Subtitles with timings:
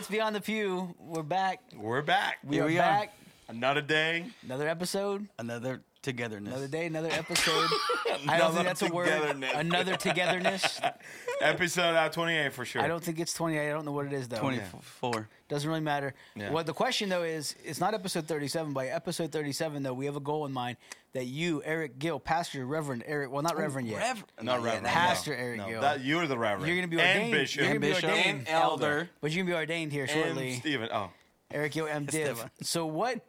[0.00, 0.94] it's Beyond the Pew.
[0.98, 1.60] We're back.
[1.76, 2.38] We're back.
[2.42, 2.80] We Here are we are.
[2.80, 3.12] back.
[3.48, 4.24] Another day.
[4.42, 5.28] Another episode.
[5.38, 6.54] Another togetherness.
[6.54, 6.86] Another day.
[6.86, 7.68] Another episode.
[8.06, 9.08] I don't Another think that's a word.
[9.08, 9.52] togetherness.
[9.54, 10.80] Another togetherness.
[11.42, 12.80] Episode uh, 28 for sure.
[12.80, 13.60] I don't think it's 28.
[13.68, 14.38] I don't know what it is though.
[14.38, 15.28] 24.
[15.50, 16.14] Doesn't really matter.
[16.34, 16.50] Yeah.
[16.50, 18.72] What the question though is, it's not episode 37.
[18.72, 20.76] By episode 37 though, we have a goal in mind
[21.12, 24.86] that you, Eric Gill, Pastor Reverend Eric, well not Reverend yet, Rev- Not yeah, Reverend.
[24.86, 25.36] that- Pastor no.
[25.42, 25.80] Eric no, Gill.
[25.82, 26.66] That, you're the Reverend.
[26.68, 27.32] You're gonna be And ordained.
[27.32, 27.60] Bishop.
[27.62, 28.38] You're gonna be ordained.
[28.38, 29.10] and elder.
[29.20, 30.50] but you're gonna be ordained here shortly.
[30.52, 30.88] And Stephen.
[30.92, 31.10] Oh.
[31.50, 32.06] Eric Gill, M.
[32.06, 32.48] Div.
[32.62, 33.20] So what?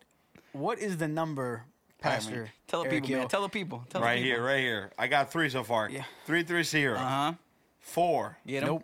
[0.53, 1.63] What is the number,
[2.03, 2.35] All right, Pastor?
[2.35, 2.49] man.
[2.67, 3.19] Tell the Eric people, Gill?
[3.19, 3.27] man.
[3.29, 3.83] Tell the people.
[3.89, 4.45] Tell Right the here, people.
[4.47, 4.91] right here.
[4.99, 5.89] I got three so far.
[5.89, 6.03] Yeah.
[6.27, 6.97] Three, three, zero.
[6.97, 7.33] Uh huh.
[7.79, 8.37] Four.
[8.45, 8.67] Get 'em?
[8.69, 8.83] Nope.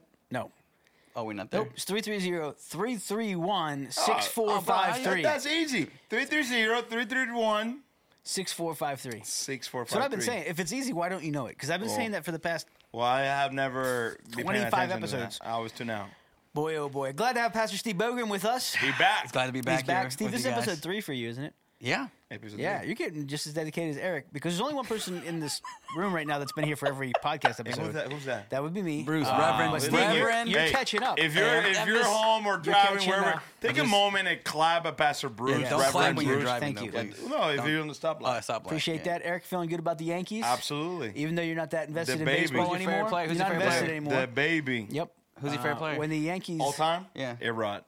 [1.17, 1.61] Oh, we're not there.
[1.61, 1.71] Nope.
[1.73, 5.23] It's 330 331 Oh, 6453.
[5.23, 5.87] That's easy.
[6.11, 7.79] Three, three, zero, three, three, one,
[8.23, 9.21] 6453.
[9.23, 10.43] six, four, five, That's what I've been saying.
[10.47, 11.53] If it's easy, why don't you know it?
[11.55, 11.95] Because I've been Oh.
[11.95, 15.39] saying that for the past Well, I have never 25 attention to episodes.
[15.43, 16.07] I was tuned now.
[16.53, 17.13] boy, oh boy.
[17.13, 18.75] Glad to have Pastor Steve Bogan with us.
[18.79, 19.23] Be back.
[19.23, 20.11] It's glad to be back He's back.
[20.11, 21.53] Steve, this is episode three for you, isn't it?
[21.79, 22.07] Yeah.
[22.29, 22.87] Episode Yeah, three.
[22.87, 25.61] you're getting just as dedicated as Eric because there's only one person in this
[25.95, 27.83] room right now that's been here for every podcast episode.
[27.85, 28.11] who's that?
[28.11, 28.49] Who's that?
[28.49, 29.03] That would be me.
[29.03, 31.19] Bruce, Uh, Reverend, but Steve, Look, you're, you're hey, catching up.
[31.19, 33.43] If you're Hey, if you're home or driving wherever, up.
[33.61, 35.61] take I'm a moment and clap at Pastor Bruce.
[35.61, 36.75] Yeah, Don't Reverend clap when you're driving.
[36.75, 37.11] Thank though, you.
[37.13, 37.29] please.
[37.29, 38.37] No, if Don't- you're on the stoplight.
[38.37, 38.65] Oh, stop.
[38.65, 39.21] Appreciate that.
[39.23, 40.43] Eric, feeling good about the Yankees?
[40.43, 41.13] Absolutely.
[41.15, 43.27] Even though you're not that invested The in baseball Who's your favorite anymore, player?
[43.29, 44.19] Who's you're your not invested anymore.
[44.21, 44.87] The baby.
[44.89, 45.11] Yep.
[45.39, 45.99] Who's your favorite Uh, player?
[45.99, 47.05] When the Yankees All time?
[47.15, 47.35] Yeah.
[47.41, 47.85] A Rod.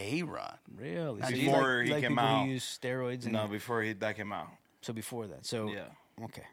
[0.00, 0.58] A Rod.
[0.76, 2.44] really Now, so do you you like- Before he like came out.
[2.46, 4.48] who use steroids and No, before he that came out.
[4.82, 5.44] so before that.
[5.46, 6.24] So Yeah.
[6.24, 6.44] okay.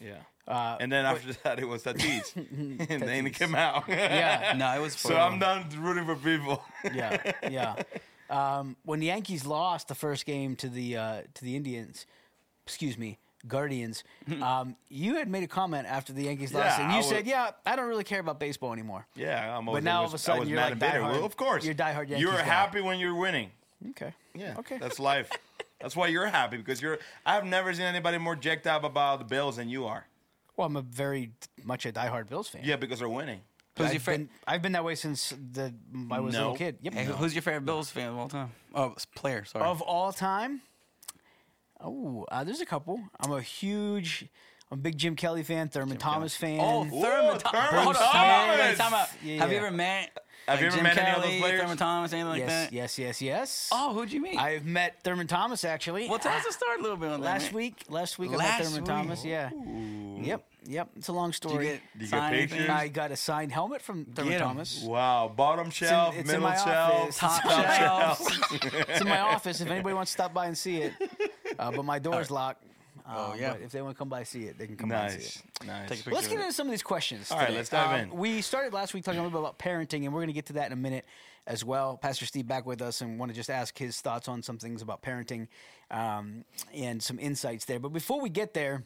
[0.00, 0.22] Yeah.
[0.48, 2.34] Uh, And then after that, it was Tatis.
[2.90, 3.84] and then he came out.
[3.88, 4.54] Yeah.
[4.56, 4.94] No, it was.
[4.94, 6.62] so for- I'm done rooting for people.
[6.94, 7.74] yeah, yeah.
[8.28, 12.06] Um, when the Yankees lost the first game to the uh, to the Indians,
[12.66, 14.04] excuse me, Guardians,
[14.42, 17.26] um, you had made a comment after the Yankees lost, Yeah, and you was- said,
[17.26, 20.14] "Yeah, I don't really care about baseball anymore." yeah, I'm But now I all of
[20.14, 21.64] a sudden you're mad like and diehard- Well, of course.
[21.64, 22.42] you're diehard Yankees You're guy.
[22.42, 23.50] happy when you're winning.
[23.90, 24.12] Okay.
[24.34, 24.54] Yeah.
[24.58, 24.78] Okay.
[24.78, 25.30] That's life.
[25.80, 26.98] That's why you're happy because you're.
[27.24, 30.06] I've never seen anybody more jacked up about the Bills than you are.
[30.56, 31.32] Well, I'm a very
[31.64, 32.62] much a diehard Bills fan.
[32.64, 33.40] Yeah, because they're winning.
[33.76, 34.18] Who's I've your favorite?
[34.18, 35.74] been, I've been that way since the
[36.10, 36.78] I was a little kid.
[36.80, 36.94] Yep.
[36.94, 38.50] Hey, who's your favorite Bills fan of all time?
[38.74, 39.44] Oh, s- player.
[39.44, 39.66] Sorry.
[39.66, 40.62] Of all time,
[41.86, 43.00] oh, uh, there's a couple.
[43.20, 44.26] I'm a huge,
[44.70, 46.58] I'm a big Jim Kelly fan, Thurman Thomas fan.
[46.60, 47.70] Oh, Ooh, Thurman Thomas.
[47.70, 48.78] Thurman Hold Thomas.
[48.78, 49.32] wait, wait.
[49.34, 50.10] Yeah, Have you ever met?
[50.48, 51.60] Have like, you ever Jim met any of Kelly, those players?
[51.60, 52.72] Thurman Thomas, anything like yes, that?
[52.72, 53.68] yes, yes, yes.
[53.72, 54.38] Oh, who'd you meet?
[54.38, 56.08] I've met Thurman Thomas actually.
[56.08, 57.26] well, tell us a story a little bit on that.
[57.26, 57.54] last man.
[57.54, 57.82] week.
[57.88, 58.84] Last week I met Thurman week.
[58.84, 59.24] Thomas.
[59.24, 59.50] Yeah.
[60.22, 60.46] Yep.
[60.68, 60.88] Yep.
[60.96, 61.64] It's a long Did you story.
[61.64, 62.58] get, you get signed anything?
[62.58, 62.76] pictures?
[62.76, 64.82] I got a signed helmet from Thurman Thomas.
[64.82, 67.18] Wow, bottom shelf, it's in middle my shelf, office.
[67.18, 68.54] Top Top shelf.
[68.88, 69.60] It's in my office.
[69.60, 70.92] If anybody wants to stop by and see it,
[71.58, 72.64] uh, but my door's locked.
[73.08, 73.52] Oh, Um, yeah.
[73.52, 75.12] But if they want to come by and see it, they can come by and
[75.22, 75.42] see it.
[75.60, 75.88] Nice, nice.
[75.88, 76.10] Take a picture.
[76.14, 77.30] Let's get into some of these questions.
[77.30, 77.56] All right, today.
[77.58, 78.16] let's dive Um, in.
[78.16, 80.46] We started last week talking a little bit about parenting, and we're going to get
[80.46, 81.04] to that in a minute
[81.46, 81.96] as well.
[81.98, 84.82] Pastor Steve back with us, and want to just ask his thoughts on some things
[84.82, 85.46] about parenting
[85.92, 86.44] um,
[86.74, 87.78] and some insights there.
[87.78, 88.82] But before we get there,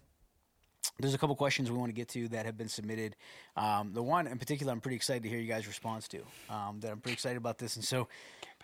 [0.98, 3.16] there's a couple questions we want to get to that have been submitted.
[3.56, 6.18] Um, the one in particular, I'm pretty excited to hear you guys' response to.
[6.50, 8.08] Um, that I'm pretty excited about this, and so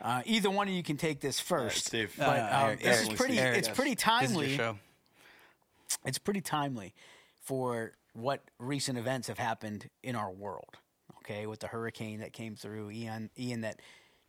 [0.01, 1.87] uh, either one of you can take this first.
[1.87, 2.15] Steve.
[2.19, 3.39] But Uh, um, Eric, this is pretty.
[3.39, 3.77] Eric, it's yes.
[3.77, 4.79] pretty This is your timely show.
[6.05, 6.95] it's pretty timely
[7.43, 10.77] for what recent events have happened in our world.
[11.19, 13.81] Okay, with the hurricane that came through, Ian, Ian, that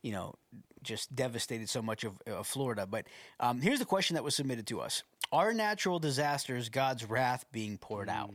[0.01, 0.35] you know
[0.83, 2.87] just devastated so much of, of Florida.
[2.87, 3.05] But
[3.39, 7.77] um, here's the question that was submitted to us: Are natural disasters God's wrath being
[7.77, 8.33] poured out?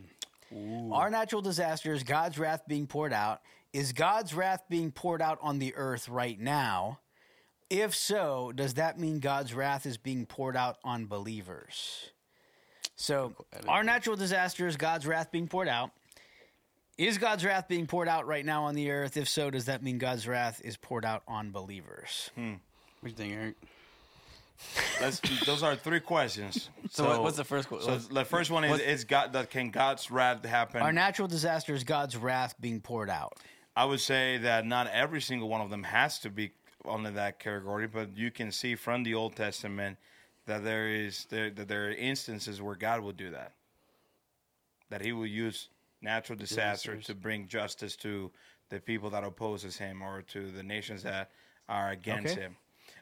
[0.93, 3.41] Are natural disasters God's wrath being poured out?
[3.73, 6.99] Is God's wrath being poured out on the earth right now?
[7.73, 12.11] If so, does that mean God's wrath is being poured out on believers?
[12.97, 13.33] So,
[13.67, 15.91] are natural disasters God's wrath being poured out?
[16.99, 19.17] Is God's wrath being poured out right now on the earth?
[19.17, 22.31] If so, does that mean God's wrath is poured out on believers?
[22.35, 22.51] Hmm.
[23.01, 23.55] What do you think, Eric?
[25.01, 26.69] Let's, those are three questions.
[26.91, 29.71] So what- what's the first que- So the first one is: Is God that can
[29.71, 30.83] God's wrath happen?
[30.83, 33.33] Are natural disasters God's wrath being poured out?
[33.75, 36.51] I would say that not every single one of them has to be
[36.89, 39.99] under that category, but you can see from the Old Testament
[40.47, 43.53] that there is there, that there are instances where God will do that.
[44.91, 45.69] That He will use
[46.01, 48.31] natural disaster to bring justice to
[48.69, 51.31] the people that opposes Him or to the nations that
[51.69, 52.43] are against Okay.
[52.43, 52.57] Him.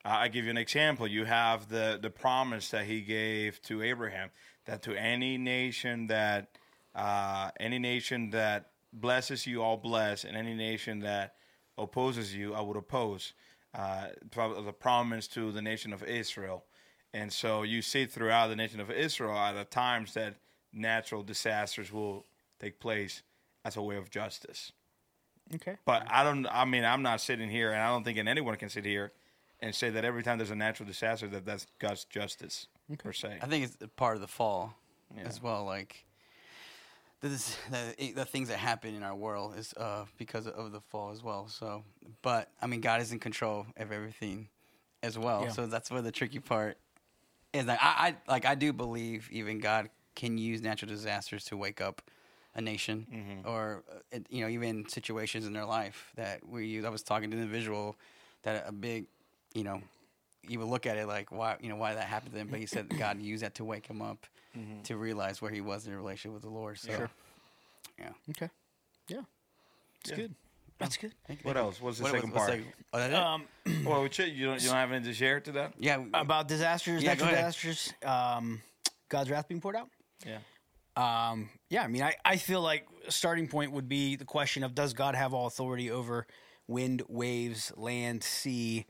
[0.05, 1.07] Uh, I give you an example.
[1.07, 4.31] You have the the promise that He gave to Abraham
[4.67, 6.59] that to any nation that
[6.95, 11.35] uh, any nation that blesses you, I'll bless, and any nation that
[11.79, 13.33] opposes you, I would oppose.
[13.73, 14.09] Uh,
[14.65, 16.65] the promise to the nation of Israel,
[17.15, 20.35] and so you see throughout the nation of Israel at the times that
[20.73, 22.27] natural disasters will
[22.59, 23.23] take place
[23.65, 24.73] as a way of justice.
[25.55, 25.77] Okay.
[25.85, 26.47] But I don't.
[26.51, 29.13] I mean, I'm not sitting here, and I don't think anyone can sit here
[29.61, 32.67] and say that every time there's a natural disaster that that's God's justice
[32.99, 33.39] per se.
[33.43, 34.75] I think it's part of the fall
[35.17, 35.25] Yeah.
[35.25, 35.65] as well.
[35.65, 36.07] Like
[37.29, 41.11] this, the, the things that happen in our world is uh, because of the fall
[41.11, 41.49] as well.
[41.49, 41.85] So,
[42.23, 44.49] but I mean, God is in control of everything
[45.03, 45.43] as well.
[45.45, 45.49] Yeah.
[45.51, 46.79] So that's where the tricky part
[47.53, 47.67] is.
[47.67, 51.81] Like I, I like I do believe even God can use natural disasters to wake
[51.81, 52.03] up
[52.55, 53.49] a nation Mm-hmm.
[53.49, 56.85] or uh, you know even situations in their life that we use.
[56.85, 57.97] I was talking to an individual
[58.43, 59.07] that a big
[59.55, 59.81] you know
[60.49, 62.59] you would look at it like why you know why that happened to them, but
[62.61, 64.27] he said God used that to wake him up
[64.85, 66.79] to realize where he was in a relationship with the Lord.
[66.79, 67.11] So, Sure.
[67.99, 68.11] yeah.
[68.31, 68.51] Okay.
[69.09, 69.21] Yeah.
[70.01, 70.17] It's Yeah.
[70.17, 70.35] good.
[70.79, 71.13] That's good.
[71.27, 71.63] Thank you, What you.
[71.63, 71.81] else?
[71.81, 72.61] What's the What- second what's part?
[72.93, 73.23] the- oh.
[73.23, 73.45] Um,
[73.85, 75.75] well, which, you don't you don't have anything to share to that?
[75.79, 76.03] yeah.
[76.15, 78.61] about disasters, Yeah, natural disasters, um,
[79.09, 79.89] God's wrath being poured out.
[80.27, 80.39] Yeah.
[80.97, 84.65] Um, yeah, I mean, I, I feel like a starting point would be the question
[84.65, 86.27] of does God have all authority over
[86.67, 88.87] wind, waves, land, sea,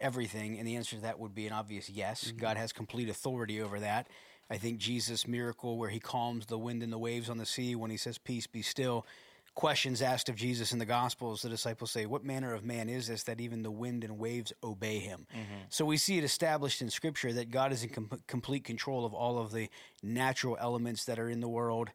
[0.00, 0.58] everything?
[0.58, 2.24] And the answer to that would be an obvious yes.
[2.24, 2.38] Mm-hmm.
[2.38, 4.08] God has complete authority over that.
[4.50, 7.74] I think Jesus' miracle, where he calms the wind and the waves on the sea
[7.74, 9.06] when he says, Peace be still.
[9.54, 13.08] Questions asked of Jesus in the Gospels, the disciples say, What manner of man is
[13.08, 15.26] this that even the wind and waves obey him?
[15.32, 15.62] Mm-hmm.
[15.68, 19.12] So we see it established in Scripture that God is in com- complete control of
[19.12, 19.68] all of the
[20.02, 21.90] natural elements that are in the world,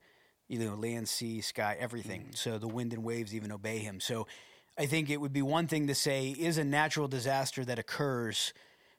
[0.50, 2.22] you know, land, sea, sky, everything.
[2.22, 2.36] Mm-hmm.
[2.36, 4.00] So the wind and waves even obey him.
[4.00, 4.28] So
[4.78, 8.54] I think it would be one thing to say, is a natural disaster that occurs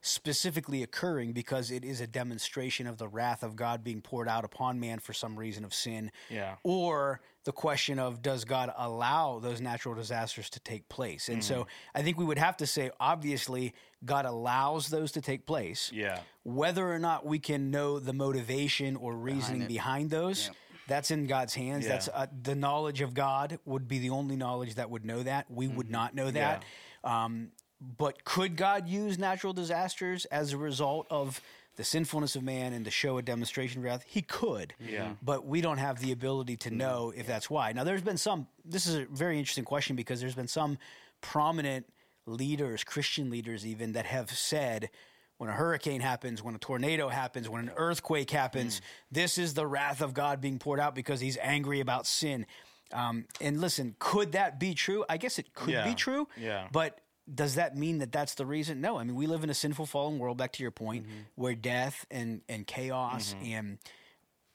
[0.06, 4.44] specifically occurring because it is a demonstration of the wrath of God being poured out
[4.44, 6.12] upon man for some reason of sin.
[6.28, 6.56] Yeah.
[6.62, 11.30] Or the question of does God allow those natural disasters to take place?
[11.30, 11.98] And so mm-hmm.
[11.98, 13.72] I think we would have to say, obviously,
[14.04, 15.90] God allows those to take place.
[15.92, 16.20] Yeah.
[16.42, 19.68] Whether or not we can know the motivation or reasoning it.
[19.68, 20.50] behind those,
[20.86, 21.84] that's in God's hands.
[21.84, 21.92] Yeah.
[21.92, 25.50] That's uh, the knowledge of God would be the only knowledge that would know that.
[25.50, 26.64] We would not know that.
[27.02, 31.40] Um, but could God use natural disasters as a result of
[31.76, 34.04] the sinfulness of man and to show a demonstration of wrath?
[34.06, 34.74] He could.
[34.78, 35.12] Yeah.
[35.22, 37.72] But we don't have the ability to know if that's why.
[37.72, 40.78] Now, there's been some, this is a very interesting question because there's been some
[41.20, 41.86] prominent
[42.26, 44.88] leaders, Christian leaders even, that have said,
[45.38, 49.66] when a hurricane happens, when a tornado happens, when an earthquake happens, this is the
[49.66, 52.46] wrath of God being poured out because he's angry about sin.
[52.92, 55.04] Um, and listen, could that be true?
[55.08, 55.84] I guess it could Yeah.
[55.84, 56.28] be true.
[56.36, 56.68] Yeah.
[56.70, 57.00] But
[57.32, 58.80] does that mean that that's the reason?
[58.80, 58.98] No.
[58.98, 60.36] I mean, we live in a sinful, fallen world.
[60.38, 61.16] Back to your point, Mm-hmm.
[61.34, 63.78] where death and and chaos and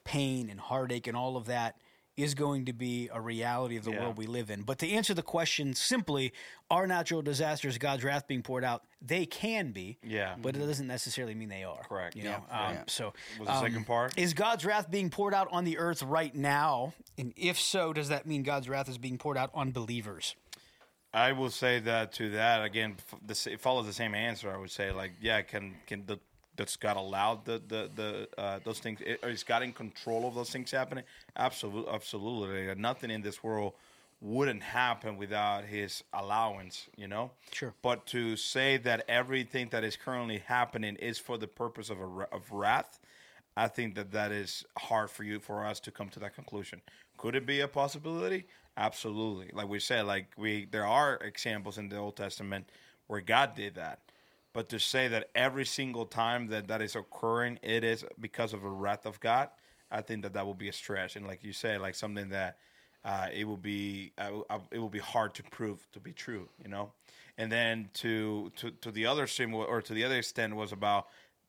[0.05, 1.75] pain and heartache and all of that
[2.21, 4.01] is going to be a reality of the Yeah.
[4.01, 4.61] world we live in.
[4.63, 6.33] But to answer the question simply,
[6.69, 8.83] are natural disasters God's wrath being poured out?
[9.01, 9.97] They can be.
[10.03, 10.35] Yeah.
[10.41, 11.81] But it doesn't necessarily mean they are.
[11.87, 12.15] Correct.
[12.15, 12.43] You know.
[12.49, 12.67] Yeah.
[12.67, 12.83] Um, Yeah.
[12.87, 14.17] So Was the um, second part?
[14.17, 16.93] is God's wrath being poured out on the earth right now?
[17.17, 20.35] And if so, does that mean God's wrath is being poured out on believers?
[21.13, 22.97] I will say that to that again.
[23.27, 24.51] it follows the same answer.
[24.53, 26.19] I would say like yeah, can can the
[26.65, 28.99] does God allow the the the uh, those things?
[29.01, 31.05] i- Is God in control of those things happening?
[31.37, 32.75] Absolutely, absolutely.
[32.75, 33.73] Nothing in this world
[34.21, 36.87] wouldn't happen without His allowance.
[36.97, 37.31] You know.
[37.53, 37.73] Sure.
[37.81, 42.27] But to say that everything that is currently happening is for the purpose of a
[42.35, 42.99] of wrath,
[43.55, 46.81] I think that that is hard for you for us to come to that conclusion.
[47.17, 48.45] Could it be a possibility?
[48.75, 49.49] Absolutely.
[49.53, 52.67] Like we said, like we there are examples in the Old Testament
[53.07, 53.99] where God did that.
[54.53, 58.61] But to say that every single time that that is occurring, it is because of
[58.61, 59.49] the wrath of God,
[59.91, 61.15] I think that that will be a stretch.
[61.15, 62.57] And like you say, like something that
[63.03, 66.49] uh, it will be uh, uh, it will be hard to prove to be true,
[66.61, 66.91] you know.
[67.37, 71.07] And then to to to the other sim or to the other extent was about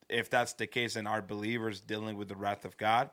[0.09, 3.11] if that's the case and are believers dealing with the wrath of God,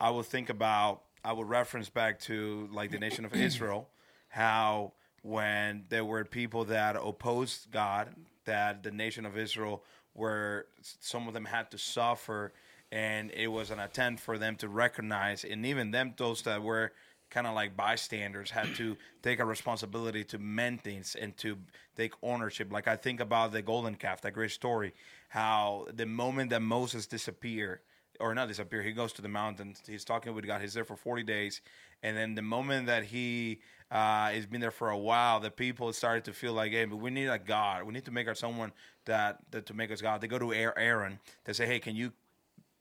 [0.00, 3.88] I would think about I would reference back to like the nation of Israel,
[4.28, 4.92] how
[5.22, 8.14] when there were people that opposed God,
[8.50, 10.66] that the nation of Israel where
[11.00, 12.52] some of them had to suffer
[12.90, 16.90] and it was an attempt for them to recognize and even them those that were
[17.30, 21.56] kind of like bystanders had to take a responsibility to mend things and to
[21.96, 22.72] take ownership.
[22.72, 24.92] Like i think about the golden calf that great story
[25.28, 27.78] how the moment that moses disappeared
[28.20, 28.82] or not disappear.
[28.82, 29.82] He goes to the mountains.
[29.86, 31.60] He's talking with god he's there for 40 days.
[32.02, 33.60] And then the moment that he
[33.90, 36.96] uh, has been there for a while the people started to feel like hey but
[36.96, 37.84] we need a god.
[37.84, 38.72] We need to make our someone
[39.06, 40.20] that, that to make us god.
[40.20, 42.12] They go to aaron they say hey can you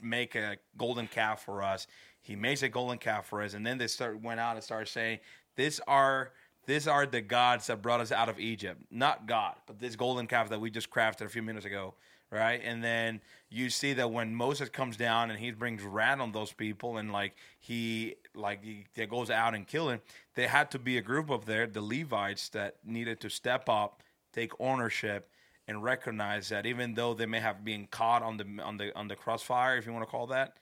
[0.02, 1.88] make a golden calf for us.
[2.22, 4.88] He makes a golden calf for us, and then they start went out and started
[4.88, 5.20] saying,
[5.56, 6.32] "These are
[6.66, 10.28] these are the gods that brought us out of Egypt, not God, but this golden
[10.28, 11.96] calf that we just crafted a few minutes ago,
[12.32, 12.62] right?
[12.64, 16.52] And then you see that when Moses comes down and he brings wrath on those
[16.52, 20.02] people, and like he like he, goes out and kill him,
[20.36, 24.04] there had to be a group up there, the Levites, that needed to step up,
[24.34, 25.30] take ownership,
[25.68, 29.08] and recognize that even though they may have been caught on the on the on
[29.08, 30.58] the crossfire, if you want to call that,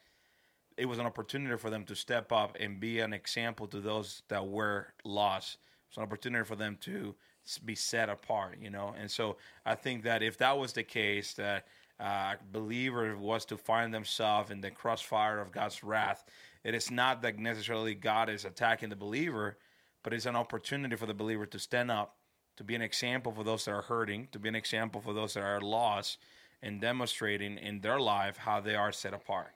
[0.76, 4.22] it was an opportunity for them to step up and be an example to those
[4.28, 5.58] that were lost.
[5.88, 7.14] It's an opportunity for them to
[7.64, 8.94] be set apart, you know.
[8.98, 11.66] And so I think that if that was the case, that
[11.98, 16.24] uh, a believer was to find themselves in the crossfire of God's wrath,
[16.64, 19.56] it is not that necessarily God is attacking the believer,
[20.02, 22.16] but it's an opportunity for the believer to stand up,
[22.56, 25.34] to be an example for those that are hurting, to be an example for those
[25.34, 26.18] that are lost,
[26.60, 29.52] and demonstrating in their life how they are set apart.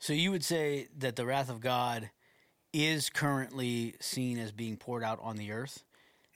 [0.00, 2.10] So you would say that the wrath of God
[2.72, 5.82] is currently seen as being poured out on the earth?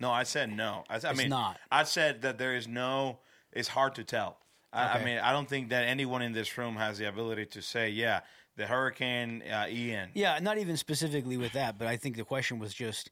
[0.01, 0.85] No, I said no.
[0.89, 1.59] I, I It's mean, not.
[1.71, 3.19] I said that there is no.
[3.53, 4.39] It's hard to tell.
[4.73, 7.61] I, I mean, I don't think that anyone in this room has the ability to
[7.63, 8.21] say, yeah,
[8.57, 10.11] the hurricane uh, Ian.
[10.15, 13.11] Yeah, not even specifically with that, but I think the question was just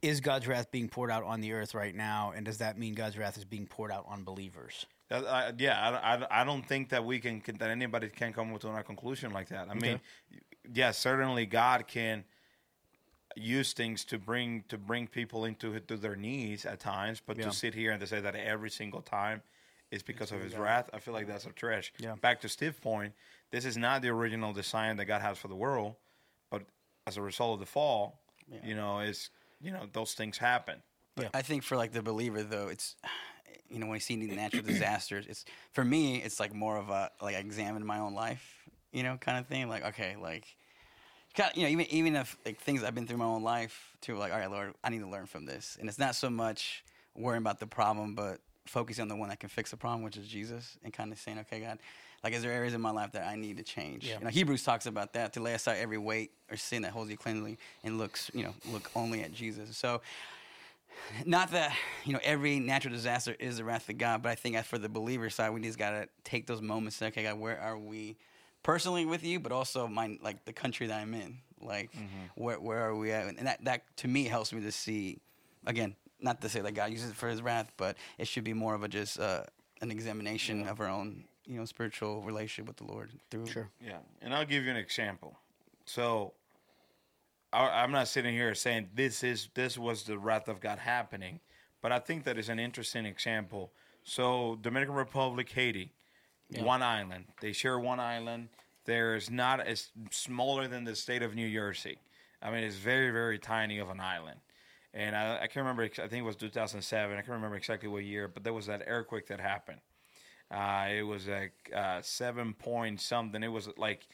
[0.00, 2.94] is God's wrath being poured out on the earth right now and does that mean
[2.94, 4.86] God's wrath is being poured out on believers?
[5.08, 8.32] That- I- yeah, I, I, I don't think that we can, can that anybody can
[8.32, 9.68] come to a conclusion like that.
[9.70, 10.00] I mean,
[10.72, 12.24] yeah, certainly God can
[13.36, 17.44] use things to bring to bring people into to their knees at times, but Yeah.
[17.44, 19.42] to sit here and to say that every single time
[19.90, 21.92] is because of His wrath, I feel like that's a trash.
[21.98, 22.14] Yeah.
[22.14, 23.14] Back to Steve's point,
[23.50, 25.96] this is not the original design that God has for the world,
[26.50, 26.62] but
[27.06, 28.20] as a result of the fall,
[28.64, 30.82] you know, it's you know those things happen.
[31.14, 32.96] But I think for like the believer though, it's
[33.68, 36.88] you know when you see these natural disasters, it's for me it's like more of
[36.90, 39.68] a like I examine my own life, you know, kind of thing.
[39.68, 40.61] Like okay, like kind of,
[41.54, 44.32] you know even even if like things I've been through my own life too, like
[44.32, 46.84] all right, Lord, I need to learn from this, and it's not so much
[47.14, 50.16] worrying about the problem, but focusing on the one that can fix the problem, which
[50.16, 51.78] is Jesus, and kind of saying, okay, God.
[52.24, 54.06] Like, is there areas in my life that I need to change?
[54.06, 54.18] Yeah.
[54.18, 57.10] You know, Hebrews talks about that to lay aside every weight or sin that holds
[57.10, 59.76] you cleanly and looks, you know, look only at Jesus.
[59.76, 60.02] So,
[61.24, 61.74] not that
[62.04, 64.78] you know every natural disaster is the wrath of God, but I think as for
[64.78, 67.00] the believer side, we just gotta take those moments.
[67.00, 68.16] and say, Okay, God, where are we
[68.62, 71.38] personally with you, but also my like the country that I'm in.
[71.60, 71.90] Like,
[72.34, 73.26] where where are we at?
[73.26, 75.18] And that that to me helps me to see.
[75.64, 78.52] Again, not to say that God uses it for His wrath, but it should be
[78.52, 79.44] more of a just uh,
[79.80, 83.46] an examination of our own you know spiritual relationship with the Lord through.
[83.46, 83.68] Sure.
[83.80, 85.38] Yeah, and I'll give you an example.
[85.84, 86.34] So,
[87.52, 91.40] I, I'm not sitting here saying this is this was the wrath of God happening,
[91.80, 93.72] but I think that is an interesting example.
[94.04, 95.92] So, Dominican Republic, Haiti,
[96.60, 97.24] one island.
[97.40, 98.48] They share one island.
[98.84, 101.98] There's not it's smaller than the state of New Jersey.
[102.42, 104.40] I mean, it's very very tiny of an island.
[104.94, 105.84] And I, I can't remember.
[105.84, 107.12] I think it was 2007.
[107.12, 109.80] I can't remember exactly what year, but there was that earthquake that happened.
[110.50, 113.42] Uh, it was like uh, seven point something.
[113.42, 114.06] It was like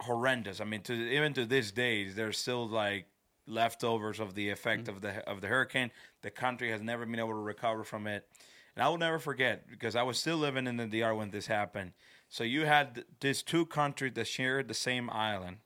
[0.00, 0.60] horrendous.
[0.60, 3.06] I mean, to even to this day, there's still like
[3.46, 5.90] leftovers of the effect of the of the hurricane.
[6.22, 8.28] The country has never been able to recover from it,
[8.76, 11.46] and I will never forget because I was still living in the DR when this
[11.46, 11.92] happened.
[12.28, 15.58] So you had these two countries that shared the same island.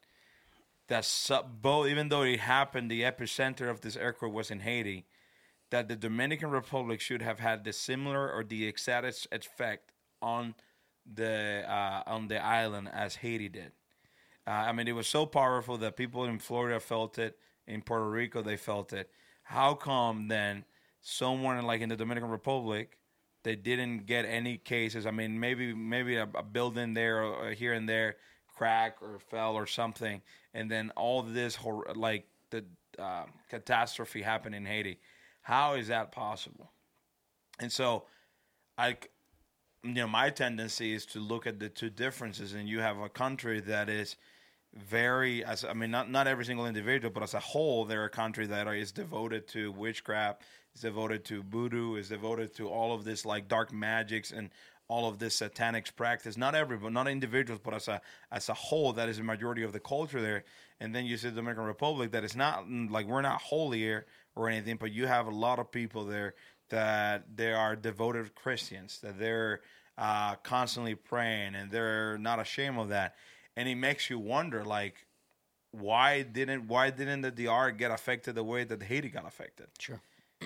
[0.88, 5.07] That sub- both, even though it happened, the epicenter of this earthquake was in Haiti
[5.71, 10.55] that the Dominican Republic should have had the similar or the exact effect on
[11.12, 13.73] the uh, on the island as Haiti did.
[14.47, 18.09] Uh, I mean, it was so powerful that people in Florida felt it, in Puerto
[18.09, 19.11] Rico they felt it.
[19.45, 20.64] How come then
[21.00, 22.97] someone like in the Dominican Republic
[23.42, 25.07] they didn't get any cases?
[25.07, 28.16] I mean, maybe maybe a, a building there or, or here and there
[28.61, 30.21] crack or fell or something,
[30.52, 32.62] and then all this hor- like the
[32.99, 35.00] uh, catastrophe happened in Haiti.
[35.40, 36.71] How is that possible?
[37.59, 38.04] And so,
[38.76, 38.99] I,
[39.83, 43.09] you know, my tendency is to look at the two differences, and you have a
[43.09, 44.16] country that is
[44.75, 48.11] very, as I mean, not not every single individual, but as a whole, they're a
[48.11, 50.42] country that is devoted to witchcraft,
[50.75, 54.50] is devoted to voodoo, is devoted to all of this like dark magics and
[54.89, 56.37] all of this satanic practice.
[56.37, 58.00] Not everyone, not individuals, but as a
[58.33, 60.45] as a whole, that is the majority of the culture there.
[60.81, 64.49] And then you see the Dominican Republic that is not like we're not holier or
[64.49, 66.35] anything, but you have a lot of people there
[66.71, 69.61] that they are devoted Christians, that they're
[69.99, 73.15] uh, constantly praying, and they're not ashamed of that.
[73.57, 75.07] And it makes you wonder, like,
[75.73, 79.67] why didn't why didn't the DR get affected the way that Haiti got affected?
[79.79, 80.00] Sure.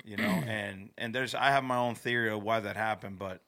[0.05, 3.41] You know, and and there's I have my own theory of why that happened, but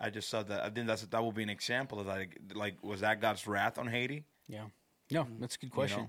[0.00, 2.28] I just saw that I think that's that would be an example of that.
[2.54, 4.24] Like, was that God's wrath on Haiti?
[4.48, 4.66] Yeah.
[5.10, 6.02] No, that's a good question.
[6.02, 6.08] know?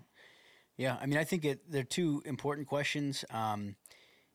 [0.78, 3.26] Yeah, I mean, I think it, they're two important questions.
[3.32, 3.76] Um,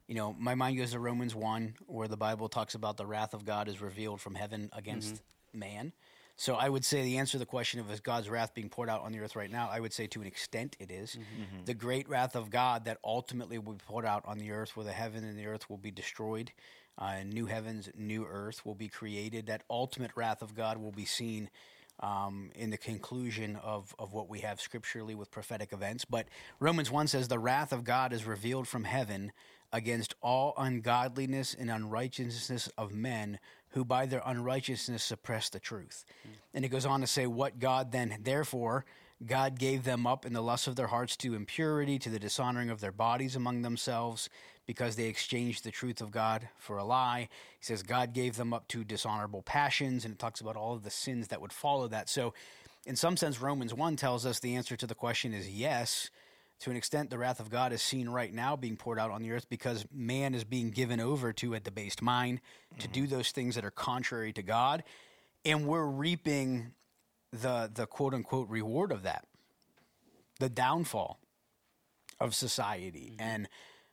[0.08, 3.32] you know, my mind goes to Romans 1, where the Bible talks about the wrath
[3.32, 5.22] of God is revealed from heaven against
[5.52, 5.92] man.
[6.42, 8.88] So I would say the answer to the question of is God's wrath being poured
[8.88, 11.16] out on the earth right now, I would say to an extent it is.
[11.66, 14.84] The great wrath of God that ultimately will be poured out on the earth, where
[14.84, 16.50] the heaven and the earth will be destroyed,
[17.00, 19.46] uh, and new heavens, new earth will be created.
[19.46, 21.48] That ultimate wrath of God will be seen
[22.00, 26.04] um, in the conclusion of, of what we have scripturally with prophetic events.
[26.04, 26.26] But
[26.58, 29.30] Romans 1 says, The wrath of God is revealed from heaven
[29.72, 33.38] against all ungodliness and unrighteousness of men
[33.72, 36.04] who by their unrighteousness suppress the truth.
[36.54, 38.84] And it goes on to say, What God then, therefore,
[39.24, 42.70] God gave them up in the lust of their hearts to impurity, to the dishonoring
[42.70, 44.28] of their bodies among themselves,
[44.66, 47.28] because they exchanged the truth of God for a lie.
[47.58, 50.82] He says, God gave them up to dishonorable passions, and it talks about all of
[50.82, 52.08] the sins that would follow that.
[52.08, 52.34] So,
[52.84, 56.10] in some sense, Romans 1 tells us the answer to the question is yes.
[56.62, 59.20] To an extent, the wrath of God is seen right now being poured out on
[59.20, 62.40] the earth because man is being given over to a debased mind
[62.78, 64.84] to do those things that are contrary to God.
[65.44, 66.70] And we're reaping
[67.32, 69.26] the, the quote unquote reward of that
[70.38, 71.18] the downfall
[72.20, 73.48] of society and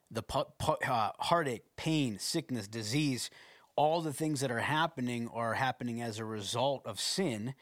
[0.08, 3.30] the pu- pu- uh, heartache, pain, sickness, disease,
[3.74, 7.54] all the things that are happening are happening as a result of sin.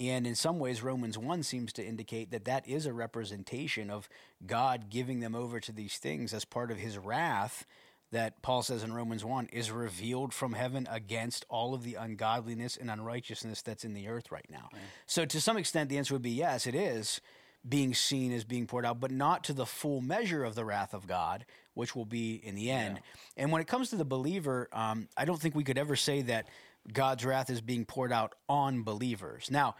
[0.00, 4.08] And in some ways, Romans 1 seems to indicate that that is a representation of
[4.46, 7.64] God giving them over to these things as part of his wrath
[8.10, 12.76] that Paul says in Romans 1 is revealed from heaven against all of the ungodliness
[12.76, 14.68] and unrighteousness that's in the earth right now.
[15.06, 17.20] So, to some extent, the answer would be yes, it is
[17.66, 20.92] being seen as being poured out, but not to the full measure of the wrath
[20.92, 23.00] of God, which will be in the end.
[23.36, 26.22] And when it comes to the believer, um, I don't think we could ever say
[26.22, 26.48] that
[26.90, 29.50] God's wrath is being poured out on believers.
[29.50, 29.76] Now,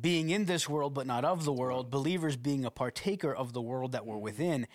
[0.00, 3.60] being in this world but not of the world, believers being a partaker of the
[3.60, 4.66] world that we're within,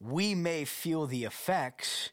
[0.00, 2.10] we may feel the effects,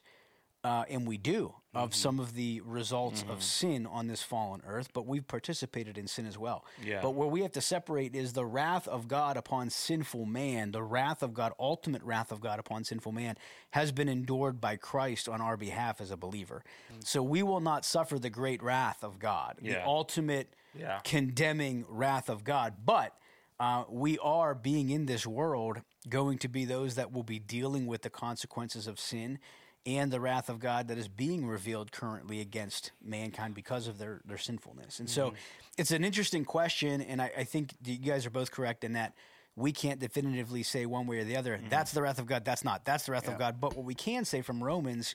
[0.64, 4.90] uh, and we do, of some of the results of sin on this fallen earth,
[4.92, 6.64] but we've participated in sin as well.
[6.84, 7.00] Yeah.
[7.00, 10.82] But where we have to separate is the wrath of God upon sinful man, the
[10.82, 13.36] wrath of God, ultimate wrath of God upon sinful man,
[13.70, 16.62] has been endured by Christ on our behalf as a believer.
[17.00, 21.00] So we will not suffer the great wrath of God, the ultimate Yeah.
[21.04, 22.74] condemning wrath of God.
[22.84, 23.14] But
[23.58, 27.86] uh, we are, being in this world, going to be those that will be dealing
[27.86, 29.38] with the consequences of sin
[29.84, 34.20] and the wrath of God that is being revealed currently against mankind because of their,
[34.24, 35.00] their sinfulness.
[35.00, 35.36] And so mm-hmm.
[35.76, 39.14] it's an interesting question, and I, I think you guys are both correct in that
[39.56, 41.98] we can't definitively say one way or the other, that's mm-hmm.
[41.98, 43.60] the wrath of God, that's not, that's the wrath of God.
[43.60, 45.14] But what we can say from Romans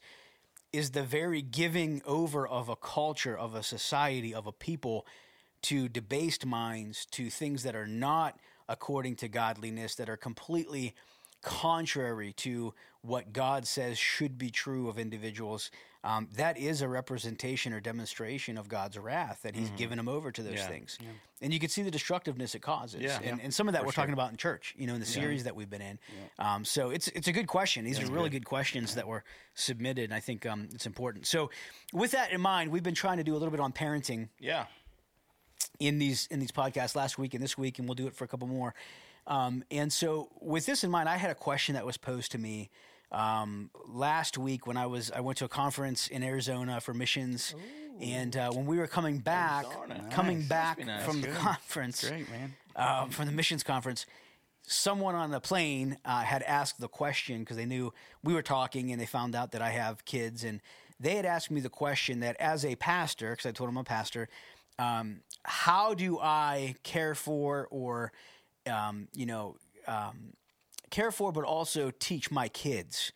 [0.73, 5.08] is the very giving over of a culture, of a society, of a people
[5.63, 8.38] to debased minds, to things that are not
[8.69, 10.93] according to godliness, that are completely
[11.41, 15.71] contrary to what God says should be true of individuals.
[16.04, 20.32] Um, that is a representation or demonstration of God's wrath that He's given them over
[20.32, 20.67] to those Yeah.
[20.67, 20.97] things,
[21.41, 23.02] and you can see the destructiveness it causes.
[23.02, 23.19] Yeah.
[23.23, 25.43] and, and some of that we're talking about in church, you know, in the series
[25.43, 26.00] that we've been in.
[26.39, 27.84] Um, so it's it's a good question.
[27.84, 29.23] These are really good questions that were
[29.54, 30.06] submitted.
[30.06, 31.26] And I think um, it's important.
[31.28, 31.50] So,
[31.91, 34.65] with that in mind, we've been trying to do a little bit on parenting Yeah.
[35.80, 38.23] in these in these podcasts last week and this week, and we'll do it for
[38.23, 38.73] a couple more.
[39.28, 42.38] Um, and so, with this in mind, I had a question that was posed to
[42.38, 42.70] me
[43.12, 47.54] um, last week when I was I went to a conference in Arizona for missions,
[48.02, 50.08] and uh, when we were coming back, Arizona.
[50.12, 50.48] coming Nice.
[50.48, 51.04] back nice.
[51.06, 52.54] from the conference, Great, man.
[52.78, 54.06] um, from the missions conference,
[54.63, 58.92] someone on the plane uh, had asked the question because they knew we were talking
[58.92, 60.62] and they found out that I have kids and
[61.00, 63.82] they had asked me the question that as a pastor, because I told them I'm
[63.82, 64.30] a pastor,
[64.80, 68.12] um, how do I care for or,
[68.67, 69.56] um, you know,
[69.88, 70.34] um,
[70.89, 73.12] care for, but also teach my kids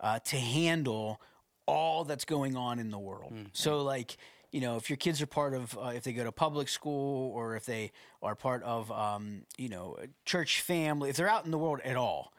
[0.00, 1.20] uh, to handle
[1.66, 3.32] all that's going on in the world.
[3.52, 4.16] So, like,
[4.50, 7.32] you know, if your kids are part of, uh, if they go to public school
[7.32, 11.44] or if they are part of, um, you know, a church family, if they're out
[11.44, 12.32] in the world at all,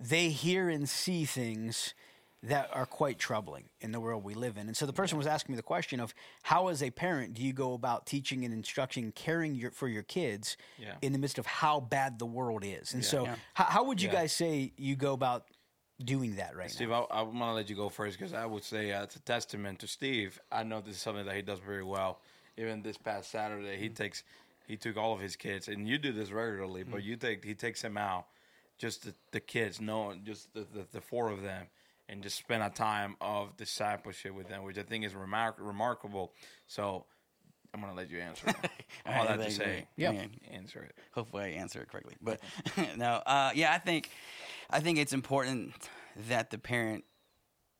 [0.00, 1.94] they hear and see things
[2.42, 4.66] that are quite troubling in the world we live in.
[4.66, 7.42] And so the person was asking me the question of how, as a parent, do
[7.42, 10.94] you go about teaching and instructing, caring your, for your kids Yeah.
[11.02, 12.94] in the midst of how bad the world is?
[12.94, 13.36] And so, Yeah.
[13.54, 14.14] How, how would you Yeah.
[14.14, 15.48] guys say you go about
[16.02, 17.06] doing that right Steve, now?
[17.10, 19.80] I, I'm gonna let you go first because I would say uh, it's a testament
[19.80, 20.40] to Steve.
[20.50, 22.20] I know this is something that he does very well.
[22.56, 24.24] Even this past Saturday, he takes
[24.66, 27.54] he took all of his kids, and you do this regularly, but you take he
[27.54, 28.26] takes them out,
[28.78, 31.66] just the, the kids, no, just the, the the four of them,
[32.10, 36.32] and just spend a time of discipleship with them, which I think is remar- remarkable.
[36.66, 37.06] So.
[37.72, 38.48] I'm gonna let you answer.
[38.48, 38.56] it.
[39.06, 39.56] All right, that to thank you.
[39.56, 40.24] say, Yeah.
[40.50, 40.98] answer it.
[41.12, 42.16] Hopefully, I answer it correctly.
[42.20, 42.40] But
[42.96, 44.10] no, uh, yeah, I think
[44.70, 45.72] I think it's important
[46.28, 47.04] that the parent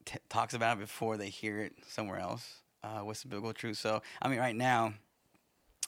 [0.04, 2.60] t- talks about it before they hear it somewhere else.
[2.84, 3.78] Uh, what's the biblical truth?
[3.78, 4.94] So, I mean, right now,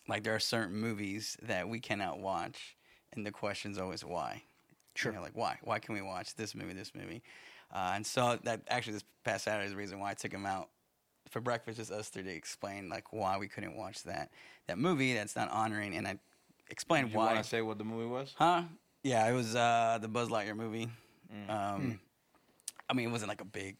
[0.08, 2.76] like there are certain movies that we cannot watch,
[3.12, 4.42] and the question's always why.
[4.96, 5.12] Sure.
[5.12, 5.58] You know, like why?
[5.62, 7.22] Why can we watch this movie, this movie?
[7.72, 10.46] Uh, and so that actually this past Saturday is the reason why I took him
[10.46, 10.68] out
[11.30, 14.30] for breakfast, just us three to explain like why we couldn't watch that
[14.66, 16.18] that movie that's not honoring, and I
[16.68, 17.30] explained You why.
[17.30, 18.34] You want to say what the movie was?
[18.36, 18.62] Huh?
[19.02, 20.88] Yeah, it was uh, the Buzz Lightyear movie.
[21.48, 21.98] Um,
[22.88, 23.76] I mean, it wasn't like a big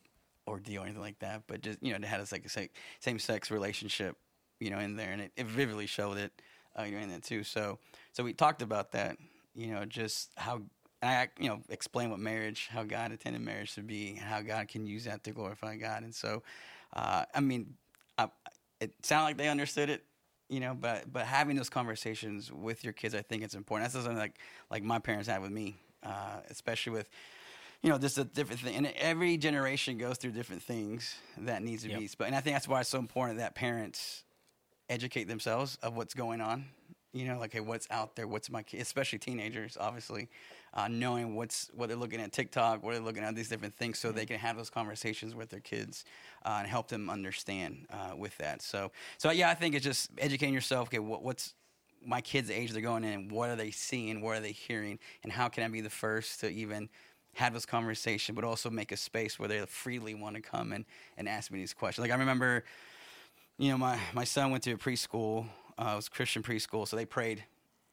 [0.48, 2.68] ordeal or anything like that, but just you know, it had a like a
[3.00, 4.16] same sex relationship,
[4.58, 6.32] you know, in there, and it, it vividly showed it,
[6.78, 7.44] uh, you know, in that too.
[7.44, 7.78] So,
[8.12, 9.18] so we talked about that,
[9.54, 10.62] you know, just how
[11.02, 14.86] I, you know, explain what marriage, how God intended marriage to be, how God can
[14.86, 16.42] use that to glorify God, and so,
[16.94, 17.74] uh, I mean,
[18.18, 18.28] I,
[18.80, 20.04] it sounded like they understood it,
[20.48, 23.90] you know but but having those conversations with your kids i think it's important.
[23.90, 24.36] That's something like
[24.70, 27.08] like my parents had with me uh, especially with
[27.80, 28.74] you know just a different thing.
[28.76, 31.98] And every generation goes through different things that needs to Yep.
[31.98, 34.24] be but and i think that's why it's so important that parents
[34.90, 36.66] educate themselves of what's going on
[37.12, 38.26] you know like hey what's out there?
[38.26, 40.28] What's my kid especially teenagers obviously
[40.74, 43.98] uh, knowing what's what they're looking at tiktok what they're looking at these different things
[43.98, 46.04] so they can have those conversations with their kids
[46.44, 48.62] uh, and help them understand uh, with that.
[48.62, 51.54] So so yeah i think it's just educating yourself okay what, what's
[52.04, 55.32] my kids age they're going in what are they seeing what are they hearing and
[55.32, 56.88] how can i be the first to even
[57.34, 60.84] have this conversation but also make a space where they freely want to come and,
[61.16, 62.02] and ask me these questions.
[62.02, 62.64] Like i remember
[63.58, 65.46] you know, my, my son went to a preschool.
[65.78, 67.44] Uh, it was Christian preschool, so they prayed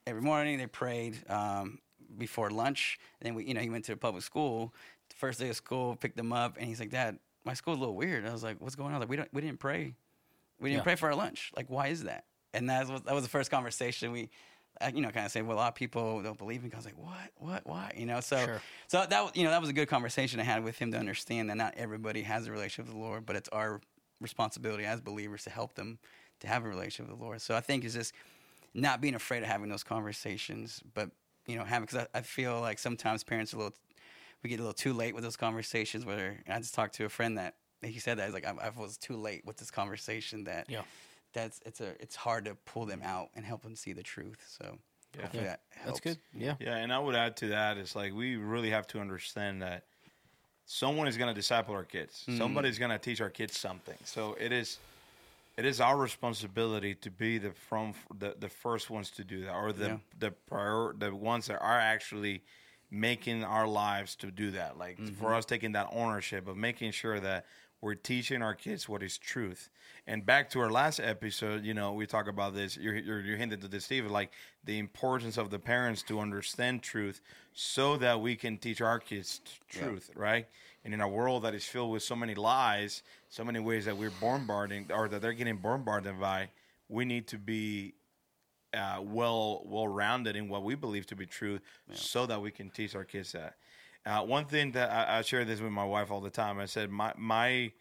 [0.08, 0.58] every morning.
[0.58, 1.80] They prayed um,
[2.18, 3.00] before lunch.
[3.20, 4.74] And then we, you know, he went to a public school.
[5.10, 7.80] The first day of school, picked him up, and he's like, "Dad, my school's a
[7.80, 9.96] little weird." I was like, "What's going on?" Like, we don't, we didn't pray.
[10.60, 10.84] We didn't Yeah.
[10.84, 11.52] pray for our lunch.
[11.56, 12.26] Like, why is that?
[12.54, 14.30] And that was that was the first conversation we.
[14.82, 16.76] uh, You know, kind of say, well, a lot of people don't believe in God.
[16.76, 17.92] I was like, what, what, why?
[17.98, 18.62] You know, so, Sure.
[18.88, 21.50] so that you know that was a good conversation I had with him to understand
[21.50, 23.82] that not everybody has a relationship with the Lord, but it's our
[24.22, 25.98] responsibility as believers to help them
[26.42, 27.42] to have a relationship with the Lord.
[27.42, 28.14] So I think it's just
[28.74, 31.10] not being afraid of having those conversations, but
[31.48, 33.78] you know, having because I, I feel like sometimes parents are a little
[34.44, 36.06] we get a little too late with those conversations.
[36.06, 38.70] Where I just talked to a friend that he said that he's like I, I
[38.70, 40.82] was too late with this conversation that Yeah.
[41.34, 44.44] that's it's a it's hard to pull them out and help them see the truth.
[44.48, 44.78] So
[45.16, 45.22] Yeah.
[45.24, 45.50] hopefully Yeah.
[45.50, 46.18] that That's good.
[46.34, 46.56] Yeah.
[46.60, 49.84] Yeah, and I would add to that is like we really have to understand that
[50.66, 52.26] someone is going to disciple our kids.
[52.28, 52.38] Mm.
[52.38, 53.98] Somebody's going to teach our kids something.
[54.06, 54.78] So it is
[55.60, 59.54] it is our responsibility to be the from the, the first ones to do that
[59.54, 59.98] or the Yeah.
[60.24, 62.44] the prior the ones that are actually
[62.92, 64.78] making our lives to do that.
[64.78, 65.16] Like Mm-hmm.
[65.20, 67.46] for us taking that ownership of making sure that
[67.82, 69.70] we're teaching our kids what is truth.
[70.06, 72.76] And back to our last episode, you know, we talk about this.
[72.76, 74.32] You're, you're, you're hinting to this, Steve, like
[74.66, 77.22] the importance of the parents to understand truth
[77.54, 80.48] so that we can teach our kids truth, right?
[80.86, 83.98] And in a world that is filled with so many lies, so many ways that
[83.98, 86.50] we're bombarding or that they're getting bombarded by,
[86.88, 87.94] we need to be
[88.74, 91.60] uh, well well rounded in what we believe to be true,
[91.94, 93.56] so that we can teach our kids that.
[94.06, 96.60] Uh, one thing that I, I share this with my wife all the time.
[96.60, 97.72] I said my my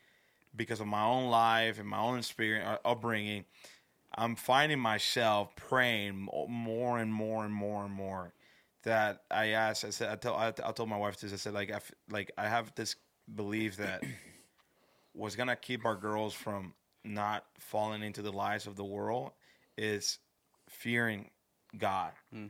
[0.56, 3.44] because of my own life and my own experience uh, upbringing,
[4.14, 8.32] I'm finding myself praying mo- more and more and more and more.
[8.88, 11.34] That I asked, I said, I told, I, I told my wife this.
[11.34, 12.96] I said, like, I f- like I have this
[13.34, 14.02] belief that
[15.12, 16.72] what's gonna keep our girls from
[17.04, 19.32] not falling into the lies of the world
[19.76, 20.20] is
[20.70, 21.28] fearing
[21.76, 22.12] God.
[22.32, 22.46] Hmm.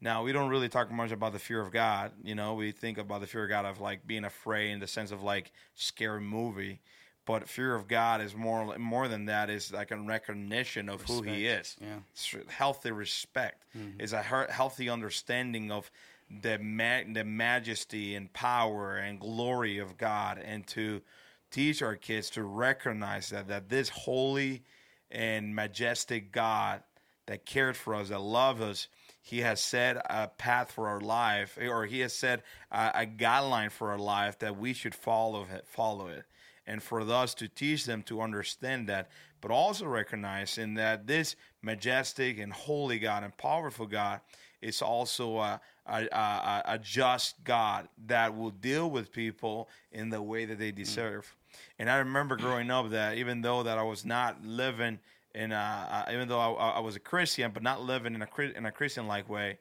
[0.00, 2.12] Now we don't really talk much about the fear of God.
[2.22, 4.86] You know, we think about the fear of God of like being afraid in the
[4.86, 6.80] sense of like scary movie.
[7.26, 9.48] But fear of God is more more than that.
[9.50, 11.76] Is like a recognition of who He is.
[11.80, 11.98] yeah.
[12.12, 13.64] It's healthy respect.
[13.76, 14.00] Mm-hmm.
[14.00, 15.90] is a healthy understanding of
[16.30, 21.02] the ma- the majesty and power and glory of God, and to
[21.50, 24.62] teach our kids to recognize that that this holy
[25.10, 26.82] and majestic God
[27.26, 28.88] that cared for us, that loved us,
[29.22, 33.70] He has set a path for our life, or He has set a, a guideline
[33.70, 35.66] for our life that we should follow it.
[35.66, 36.24] Follow it,
[36.66, 42.38] and for us to teach them to understand that, but also recognizing that this majestic
[42.38, 44.20] and holy God and powerful God
[44.62, 50.22] is also a, a, a, a just God that will deal with people in the
[50.22, 50.76] way that they mm.
[50.76, 51.34] deserve.
[51.78, 54.98] And I remember growing up that even though that I was not living
[55.34, 58.66] in a, even though I, I was a Christian, but not living in a in
[58.66, 59.58] a Christian like way,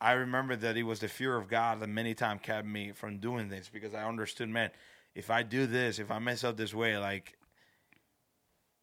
[0.00, 3.18] I remember that it was the fear of God that many times kept me from
[3.18, 4.70] doing this because I understood, man,
[5.14, 7.36] if I do this, if I mess up this way, like,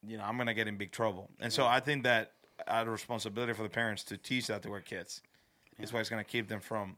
[0.06, 1.30] you know, I'm gonna get in big trouble.
[1.40, 2.34] And so I think that
[2.68, 5.22] I have a responsibility for the parents to teach that to our kids.
[5.78, 6.98] It's why it's gonna keep them from,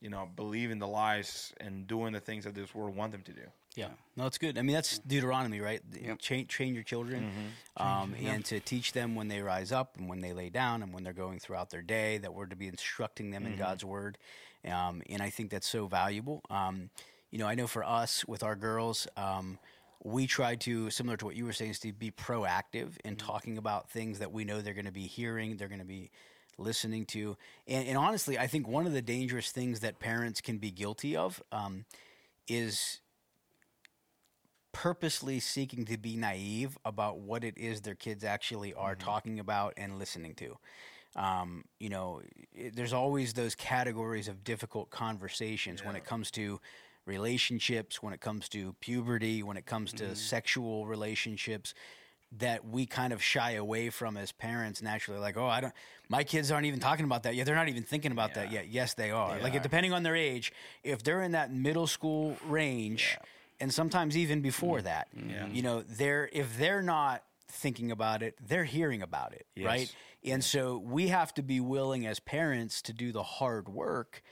[0.00, 3.32] you know, believing the lies and doing the things that this world want them to
[3.32, 3.42] do.
[3.74, 4.56] Yeah, no, it's good.
[4.56, 5.82] I mean, that's Deuteronomy, right?
[6.00, 6.18] Yep.
[6.20, 7.30] Train, train your children,
[7.76, 10.94] um, and to teach them when they rise up and when they lay down and
[10.94, 12.16] when they're going throughout their day.
[12.16, 14.16] That we're to be instructing them in God's word,
[14.66, 16.40] um, and I think that's so valuable.
[16.48, 16.88] Um,
[17.30, 19.58] you know, I know for us with our girls, um,
[20.02, 23.90] we try to similar to what you were saying, Steve, be proactive in talking about
[23.90, 26.10] things that we know they're going to be hearing, they're going to be
[26.58, 27.36] listening to,
[27.66, 31.16] and, and honestly, I think one of the dangerous things that parents can be guilty
[31.16, 31.84] of um,
[32.48, 33.00] is
[34.72, 39.72] purposely seeking to be naive about what it is their kids actually are talking about
[39.76, 40.56] and listening to.
[41.16, 42.20] Um, you know,
[42.54, 46.60] it, there's always those categories of difficult conversations when it comes to
[47.06, 50.14] relationships, when it comes to puberty, when it comes to mm-hmm.
[50.14, 51.74] sexual relationships
[52.38, 55.72] that we kind of shy away from as parents naturally like oh i don't
[56.08, 57.46] my kids aren't even talking about that yet.
[57.46, 58.68] They're not even thinking about that yet.
[58.68, 59.40] Yes they are.
[59.40, 59.60] Like are.
[59.60, 60.52] depending on their age
[60.84, 63.18] if they're in that middle school range
[63.60, 64.86] and sometimes even before mm-hmm.
[64.86, 69.94] that you know they're if they're not thinking about it they're hearing about it right?
[70.24, 74.22] And so we have to be willing as parents to do the hard work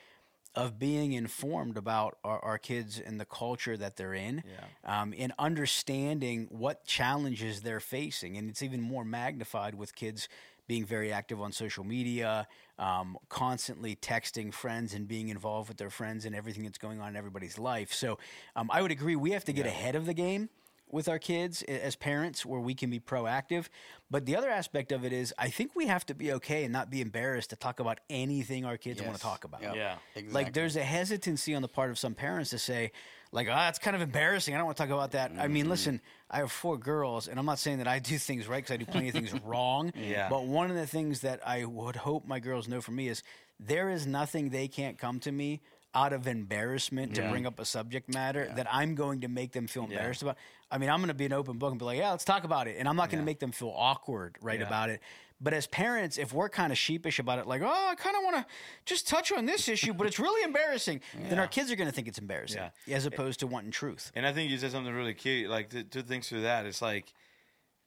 [0.54, 4.42] of being informed about our, our kids and the culture that they're in
[4.84, 8.36] um, and understanding what challenges they're facing.
[8.36, 10.28] And it's even more magnified with kids
[10.66, 12.46] being very active on social media
[12.78, 17.08] um, constantly texting friends and being involved with their friends and everything that's going on
[17.08, 17.92] in everybody's life.
[17.92, 18.18] So
[18.56, 20.48] um, i would agree we have to get ahead of the game
[20.94, 23.66] with our kids as parents where we can be proactive.
[24.11, 26.72] But the other aspect of it is I think we have to be okay and
[26.72, 29.62] not be embarrassed to talk about anything our kids want to talk about.
[29.62, 29.74] Yep.
[29.76, 29.96] Yeah.
[30.14, 30.33] Exactly.
[30.33, 32.92] Like there's a hesitancy on the part of some parents to say,
[33.33, 34.54] like, ah, it's kind of embarrassing.
[34.54, 35.33] I don't want to talk about that.
[35.33, 35.52] I Mm-hmm.
[35.52, 38.59] mean, listen, I have four girls, and I'm not saying that I do things right
[38.62, 39.92] because I do plenty of things wrong.
[39.96, 40.28] Yeah.
[40.28, 43.24] But one of the things that I would hope my girls know from me is
[43.59, 45.62] there is nothing they can't come to me
[45.94, 49.66] out of embarrassment to bring up a subject matter that I'm going to make them
[49.66, 50.37] feel embarrassed about.
[50.70, 52.44] I mean, I'm going to be an open book and be like, yeah, let's talk
[52.44, 52.76] about it.
[52.78, 54.66] And I'm not going to make them feel awkward, right, Yeah.
[54.66, 55.00] about it.
[55.40, 58.22] But as parents, if we're kind of sheepish about it, like, oh, I kind of
[58.22, 58.46] want to
[58.87, 61.94] just touch on this issue, but it's really embarrassing, then our kids are going to
[61.94, 64.11] think it's embarrassing as opposed to wanting truth.
[64.14, 65.50] And I think you said something really cute.
[65.50, 66.66] Like the two things through that.
[66.66, 67.12] It's like,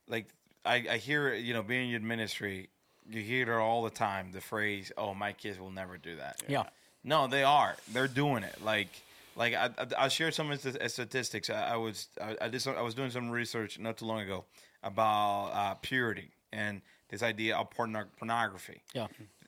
[0.08, 0.28] like
[0.66, 2.70] I, I hear you know being in ministry,
[3.10, 4.32] you hear it all the time.
[4.34, 6.64] The phrase, "Oh, my kids will never do that." Yeah.
[7.08, 7.78] No, they are.
[7.94, 8.62] They're doing it.
[8.64, 8.90] Like,
[9.38, 11.50] like I, I, I shared some of the statistics.
[11.50, 14.20] I, I was, I, I did, some, I was doing some research not too long
[14.20, 14.44] ago
[14.84, 18.82] about uh, purity and this idea of porno- pornography.
[18.94, 19.08] Yeah.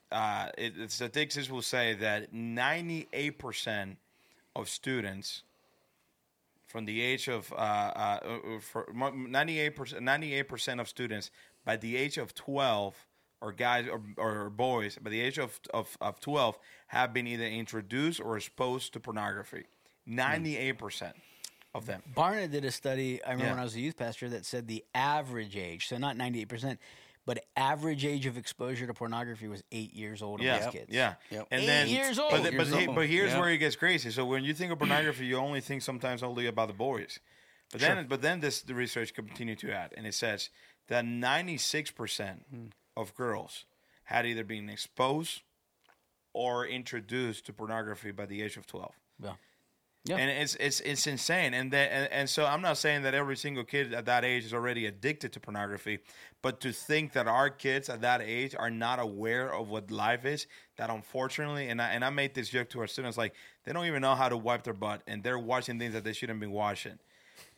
[0.10, 3.98] Uh, it, statistics will say that 98%
[4.56, 5.43] of students
[6.65, 11.30] from the age of uh, uh, uh, for 98% 98% of students
[11.65, 12.95] by the age of 12
[13.41, 17.45] or guys or, or boys by the age of, of, of 12 have been either
[17.45, 19.63] introduced or exposed to pornography
[20.08, 21.13] 98%
[21.73, 23.52] of them Barna did a study, I remember Yeah.
[23.52, 26.78] when I was a youth pastor, that said the average age, so not 98%,
[27.25, 30.88] but average age of exposure to pornography was eight years old yeah, amongst kids.
[30.91, 31.13] Yeah.
[31.30, 31.47] Yep.
[31.52, 32.43] And Eight then, years But, old.
[32.45, 32.95] the- but, Years he- old.
[32.95, 33.39] but here's Yeah.
[33.39, 34.10] where it gets crazy.
[34.10, 37.19] So when you think of pornography, you only think sometimes only about the boys.
[37.71, 40.49] But then, but then this the research continued to add, and it says
[40.88, 42.65] that 96 percent hmm.
[43.00, 43.66] Of girls
[44.04, 45.42] had either been exposed
[46.34, 48.92] or introduced to pornography by the age of 12
[49.24, 49.34] Yeah.
[50.06, 50.16] Yeah.
[50.18, 51.54] and it's it's it's insane.
[51.54, 54.46] And that and, and so I'm not saying that every single kid at that age
[54.46, 56.00] is already addicted to pornography,
[56.42, 60.24] but to think that our kids at that age are not aware of what life
[60.26, 63.34] is, that unfortunately, and I and I made this joke to our students, like
[63.66, 66.14] they don't even know how to wipe their butt, and they're watching things that they
[66.14, 66.98] shouldn't be watching.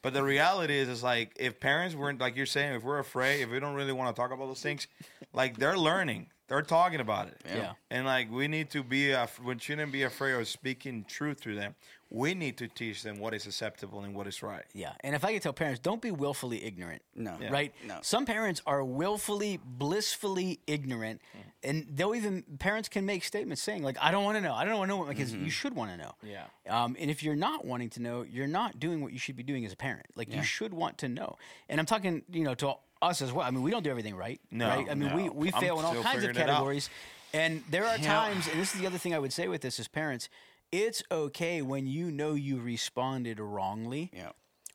[0.02, 3.41] But the reality is, is like if parents weren't like you're saying, if we're afraid,
[3.41, 4.88] if we don't really want to talk about those things,
[5.34, 7.74] like they're learning, they're talking about it, Yeah.
[7.89, 11.56] and like we need to be, af- we shouldn't be afraid of speaking truth to
[11.56, 11.76] them.
[12.13, 14.65] We need to teach them what is acceptable and what is right.
[14.74, 17.02] Yeah, and if I could tell parents, don't be willfully ignorant.
[17.15, 17.38] No.
[17.39, 17.50] Yeah.
[17.52, 17.74] right?
[17.88, 18.00] No.
[18.02, 21.21] Some parents are willfully, blissfully ignorant,
[21.63, 24.54] and they'll even parents can make statements saying like, "I don't want to know.
[24.54, 26.12] I don't want to know what my kids." You should want to know.
[26.21, 26.43] Yeah.
[26.69, 29.43] Um, and if you're not wanting to know, you're not doing what you should be
[29.43, 30.08] doing as a parent.
[30.15, 31.38] Like you should want to know.
[31.69, 33.47] And I'm talking, you know, to us as well.
[33.47, 34.39] I mean, we don't do everything right.
[34.52, 34.88] No, right?
[34.89, 35.32] I mean, we no.
[35.32, 36.47] we I'm fail in all kinds of figuring it out.
[36.47, 36.89] categories.
[37.34, 38.04] And there are Yeah.
[38.06, 40.28] times, and this is the other thing I would say with this as parents.
[40.72, 44.32] It's okay when you know you responded wrongly Yeah.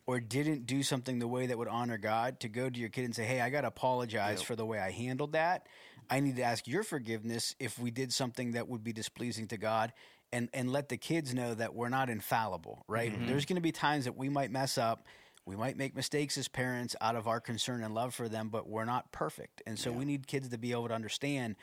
[0.06, 3.04] or didn't do something the way that would honor God to go to your kid
[3.06, 5.66] and say, "Hey, I got to apologize for the way I handled that.
[6.10, 9.56] I need to ask your forgiveness if we did something that would be displeasing to
[9.56, 9.92] God."
[10.32, 13.12] And and let the kids know that we're not infallible, right?
[13.12, 13.26] Mm-hmm.
[13.28, 15.06] There's going to be times that we might mess up.
[15.46, 18.68] We might make mistakes as parents out of our concern and love for them, but
[18.68, 19.62] we're not perfect.
[19.66, 21.54] And so we need kids to be able to understand,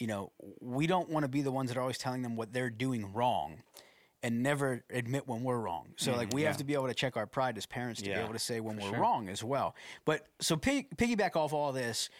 [0.00, 2.52] you know, we don't want to be the ones that are always telling them what
[2.52, 3.62] they're doing wrong
[4.22, 5.88] and never admit when we're wrong.
[5.96, 8.08] So mm, like we have to be able to check our pride as parents to
[8.08, 9.74] be able to say when we're wrong as well.
[10.04, 12.10] But so pig, piggyback off all this,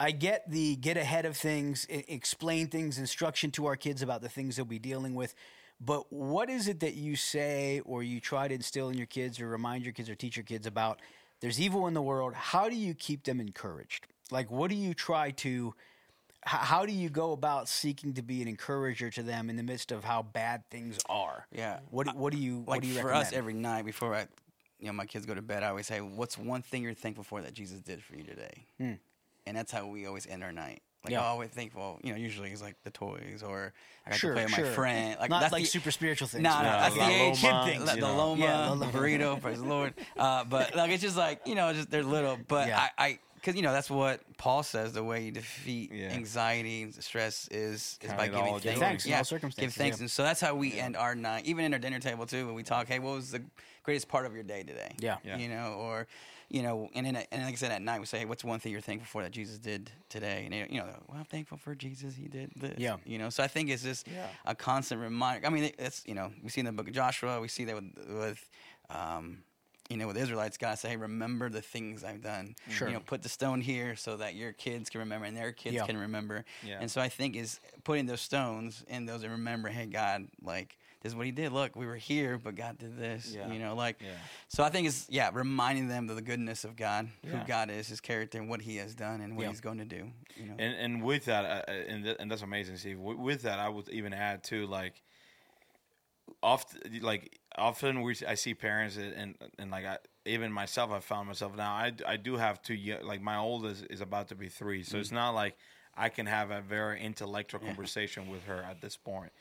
[0.00, 4.22] I get the get ahead of things, e- explain things, instruction to our kids about
[4.22, 5.34] the things they'll be dealing with.
[5.80, 9.40] But what is it that you say or you try to instill in your kids
[9.40, 11.00] or remind your kids or teach your kids about?
[11.40, 12.34] There's evil in the world.
[12.34, 14.06] How do you keep them encouraged?
[14.30, 15.74] Like, what do you try to?
[16.48, 19.92] How do you go about seeking to be an encourager to them in the midst
[19.92, 21.46] of how bad things are?
[21.52, 21.80] Yeah.
[21.90, 23.26] What do, What do you like What do you for recommend?
[23.26, 24.26] us every night before I,
[24.80, 27.24] you know, my kids go to bed, I always say, "What's one thing you're thankful
[27.24, 30.82] for that Jesus did for you today?" And that's how we always end our night.
[31.04, 31.20] Like, Hmm.
[31.20, 31.32] Yeah.
[31.32, 32.00] oh, we're thankful.
[32.02, 33.72] You know, usually it's like the toys or
[34.06, 34.64] I got Sure, to play with sure.
[34.66, 35.16] my friend.
[35.20, 36.42] Like Not that's like the, super spiritual things.
[36.42, 37.80] No, no, that's the age kid thing.
[37.80, 38.16] you The know.
[38.16, 39.94] Loma, Yeah, the burrito, praise the Lord.
[40.16, 42.36] Uh, but like it's just like you know, just they're little.
[42.48, 42.88] But Yeah.
[42.98, 44.92] I, I, because you know that's what Paul says.
[44.92, 46.10] The way you defeat Yeah.
[46.10, 48.64] anxiety and stress is is Count by giving all thanks.
[48.64, 48.74] joy.
[48.80, 50.02] Thanks in yeah, all circumstances, Give thanks, yeah.
[50.04, 51.46] and so that's how we end our night.
[51.46, 53.42] Even in our dinner table too, when we talk, hey, what was the
[53.82, 54.92] greatest part of your day today?
[54.98, 55.16] Yeah.
[55.24, 55.36] Yeah.
[55.38, 56.06] you know, or
[56.50, 58.58] you know, and then and like I said, at night we say, hey, what's one
[58.58, 60.44] thing you're thankful for that Jesus did today?
[60.50, 62.14] And you know, well, I'm thankful for Jesus.
[62.14, 62.78] He did this.
[62.78, 62.96] Yeah.
[63.04, 63.28] you know.
[63.30, 64.26] So I think it's just Yeah.
[64.46, 65.46] a constant reminder.
[65.46, 67.74] I mean, it's you know, we see in the book of Joshua, we see that
[67.74, 68.50] with with.
[68.90, 69.42] Um,
[69.88, 72.54] you know, with Israelites, God say, "Hey, remember the things I've done.
[72.68, 72.88] Sure.
[72.88, 75.76] You know, put the stone here so that your kids can remember and their kids
[75.76, 75.86] Yeah.
[75.86, 76.44] can remember.
[76.62, 76.78] Yeah.
[76.80, 80.76] And so I think is putting those stones in those and remember, hey, God, like
[81.00, 81.52] this is what He did.
[81.52, 83.32] Look, we were here, but God did this.
[83.34, 83.50] Yeah.
[83.50, 84.02] You know, like.
[84.02, 84.10] Yeah.
[84.48, 87.30] So I think it's yeah, reminding them of the goodness of God, Yeah.
[87.38, 89.48] who God is, His character, and what He has done, and what Yeah.
[89.50, 90.10] He's going to do.
[90.36, 90.54] You know.
[90.58, 92.98] And and with that, uh, uh, and th- and that's amazing, Steve.
[92.98, 95.00] With, with that, I would even add too, like,
[96.42, 101.00] often, like often we I see parents and and, and like I even myself, I
[101.00, 101.72] found myself now.
[101.72, 105.12] I I do have two like my oldest is about to be three, so it's
[105.12, 105.56] not like
[105.96, 109.32] I can have a very intellectual conversation with her at this point.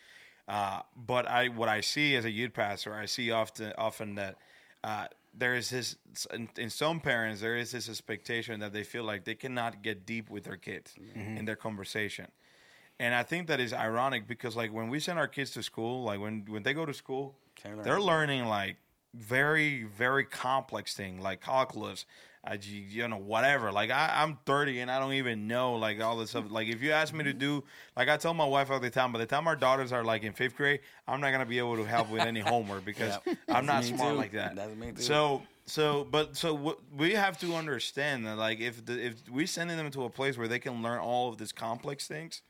[0.48, 4.38] Uh, but I what I see as a youth pastor, I see often often that
[4.84, 5.98] uh, there is this
[6.34, 10.06] in, in some parents there is this expectation that they feel like they cannot get
[10.06, 10.96] deep with their kids
[11.38, 12.28] in their conversation.
[13.00, 16.04] And I think that is ironic because like when we send our kids to school,
[16.04, 17.84] like when when they go to school, learn.
[17.84, 18.78] they're learning like
[19.14, 22.06] very very complex thing like calculus,
[22.44, 23.72] uh, you, know whatever.
[23.72, 26.46] Like I, I'm 30 and I don't even know like all this stuff.
[26.50, 27.64] Like if you ask me to do,
[27.96, 30.24] like I tell my wife all the time, by the time our daughters are like
[30.24, 33.18] in fifth grade, I'm not gonna be able to help with any homework because
[33.50, 34.18] I'm not smart too.
[34.18, 34.56] like that.
[34.56, 35.02] That's me too.
[35.02, 39.46] So so, but so what we have to understand that, like, if the, if we
[39.46, 42.42] sending them to a place where they can learn all of these complex things,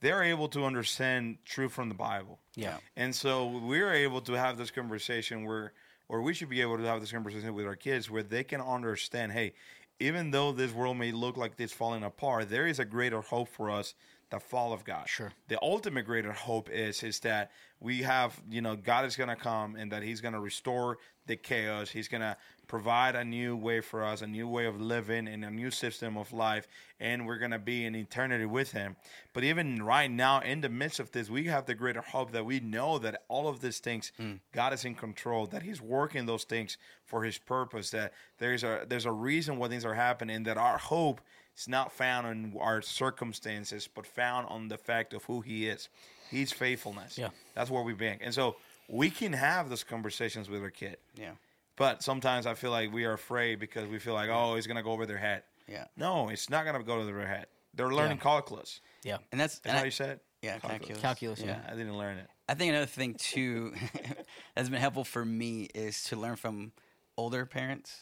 [0.00, 2.38] they're able to understand truth from the Bible.
[2.54, 2.78] Yeah.
[2.96, 5.72] And so we're able to have this conversation where,
[6.08, 8.60] or we should be able to have this conversation with our kids where they can
[8.60, 9.54] understand, hey,
[10.00, 13.48] even though this world may look like it's falling apart, there is a greater hope
[13.48, 13.94] for us,
[14.30, 15.08] the fall of God.
[15.08, 15.32] Sure.
[15.48, 19.36] The ultimate greater hope is is that we have, you know, God is going to
[19.36, 21.90] come and that He's going to restore the chaos.
[21.90, 22.36] He's going to
[22.66, 26.16] provide a new way for us, a new way of living, and a new system
[26.16, 26.68] of life,
[27.00, 28.96] and we're going to be in eternity with Him.
[29.32, 32.44] But even right now, in the midst of this, we have the greater hope that
[32.44, 34.34] we know that all of these things, hmm.
[34.52, 38.84] God is in control, that He's working those things for His purpose, that there's a
[38.86, 41.20] there's a reason why things are happening, that our hope
[41.58, 45.88] is not found in our circumstances, but found on the fact of who He is.
[46.30, 47.18] He's faithfulness.
[47.18, 47.28] Yeah.
[47.54, 48.20] That's where we bank.
[48.24, 48.56] And so
[48.88, 50.98] we can have those conversations with our kid.
[51.16, 51.32] yeah.
[51.76, 54.82] But sometimes I feel like we are afraid because we feel like, oh, it's gonna
[54.82, 55.44] go over their head.
[55.68, 55.84] Yeah.
[55.96, 57.46] No, it's not gonna go over their head.
[57.72, 58.22] They're learning Yeah.
[58.24, 58.80] calculus.
[59.04, 59.18] Yeah.
[59.30, 60.18] And that's Is and that I- how you said?
[60.42, 61.00] yeah, calculus.
[61.00, 61.40] Calculus.
[61.40, 61.72] Yeah, Yeah.
[61.72, 62.28] I didn't learn it.
[62.48, 63.74] I think another thing too
[64.56, 66.72] that's been helpful for me is to learn from
[67.16, 67.94] older parents,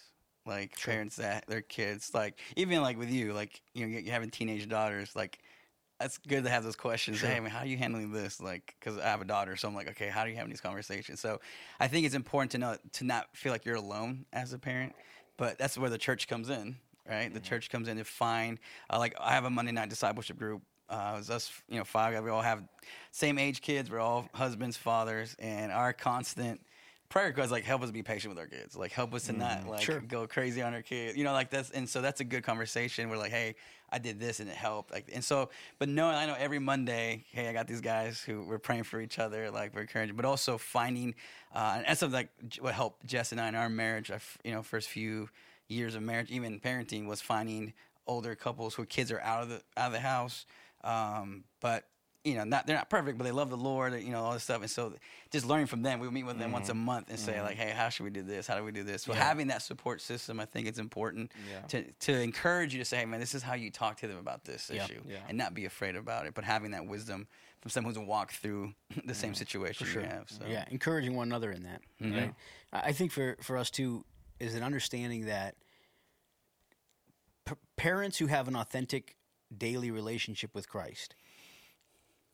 [0.47, 4.31] like parents that their kids, like even like with you, like you know, you're having
[4.31, 5.39] teenage daughters, like
[5.99, 7.21] that's good to have those questions.
[7.21, 8.41] Hey, man, how are you handling this?
[8.41, 10.61] Like, because I have a daughter, so I'm like, okay, how are you having these
[10.61, 11.21] conversations?
[11.21, 11.41] So,
[11.81, 14.95] I think it's important to know to not feel like you're alone as a parent,
[15.37, 16.77] but that's where the church comes in,
[17.09, 17.33] right?
[17.33, 18.59] The church comes in to find,
[18.91, 20.63] uh, like, I have a Monday night discipleship group.
[20.89, 22.23] Uh, was us, you know, five.
[22.23, 22.63] We all have
[23.11, 23.91] same age kids.
[23.91, 26.61] We're all husbands, fathers, and our constant
[27.09, 28.77] prayer goes like, help us be patient with our kids.
[28.77, 30.01] Like, help us to not like Sure.
[30.01, 31.17] go crazy on our kids.
[31.17, 33.09] You know, like that's and so that's a good conversation.
[33.09, 33.55] We're like, hey,
[33.91, 34.93] I did this and it helped.
[34.93, 38.43] Like, and so, but knowing I know every Monday, hey, I got these guys who
[38.43, 41.15] we're praying for each other, like we're encouraging, but also finding,
[41.55, 42.31] uh, and that's something like
[42.61, 44.11] what helped Jess and I in our marriage.
[44.45, 45.29] You know, first few
[45.69, 47.73] years of marriage, even parenting, was finding
[48.09, 50.47] older couples who kids are out of the out of the house,
[50.85, 51.85] um, but
[52.27, 54.43] you know, not they're not perfect, but they love the Lord, you know, all this
[54.43, 54.61] stuff.
[54.61, 54.93] And so,
[55.31, 56.81] just learning from them, we meet with them once a Mm-hmm.
[56.85, 58.47] month and say like, "Hey, how should we do this?
[58.47, 61.61] How do we do this?" So having that support system, I think it's important Yeah.
[61.69, 64.19] to to encourage you to say, "Hey, man, this is how you talk to them
[64.19, 64.85] about this Yeah.
[64.85, 65.19] issue," Yeah.
[65.29, 67.29] and not be afraid about it, but having that wisdom
[67.61, 68.75] from someone who's walked through
[69.07, 70.29] the same situation you have.
[70.31, 70.45] So.
[70.47, 71.81] Yeah, encouraging one another in that.
[72.03, 72.19] Mm-hmm.
[72.19, 72.35] Right?
[72.73, 74.05] I I think for for us too
[74.41, 75.55] is an understanding that
[77.47, 79.17] p- parents who have an authentic
[79.57, 81.15] daily relationship with Christ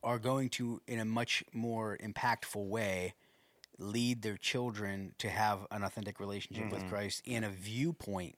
[0.03, 3.15] are going to, in a much more impactful way,
[3.79, 6.75] lead their children to have an authentic relationship Mm-hmm.
[6.75, 8.37] with Christ in a viewpoint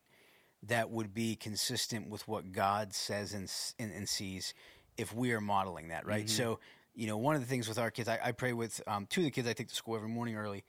[0.63, 4.55] that would be consistent with what God says and, and, and sees
[4.97, 6.27] if we are modeling that, right?
[6.27, 6.37] Mm-hmm.
[6.37, 6.61] So,
[6.95, 9.21] you know, one of the things with our kids, I, I pray with um, two
[9.23, 10.65] of the kids I take to school every morning early.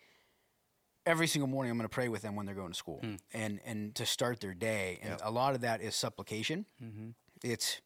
[1.06, 3.16] Every single morning, I'm going to pray with them when they're going to school Hmm.
[3.32, 5.00] and and to start their day.
[5.04, 6.66] And a lot of that is supplication.
[6.84, 7.10] Mm-hmm.
[7.44, 7.80] It's,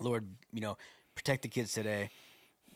[0.00, 0.76] Lord, you know,
[1.14, 2.10] protect the kids today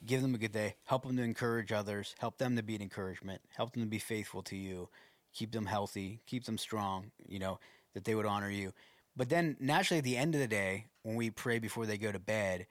[0.07, 2.83] give them a good day, help them to encourage others, help them to be an
[2.83, 4.89] encouragement, help them to be faithful to you,
[5.35, 7.59] keep them healthy, keep them strong, you know,
[7.95, 8.73] that they would honor you.
[9.17, 12.13] But then naturally at the end of the day, when we pray before they go
[12.13, 12.67] to bed,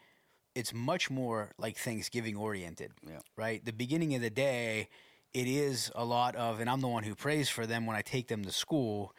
[0.53, 2.91] it's much more like Thanksgiving oriented.
[3.07, 3.19] Yeah.
[3.35, 3.63] Right?
[3.63, 4.89] The beginning of the day,
[5.33, 8.01] it is a lot of and I'm the one who prays for them when I
[8.01, 9.13] take them to school.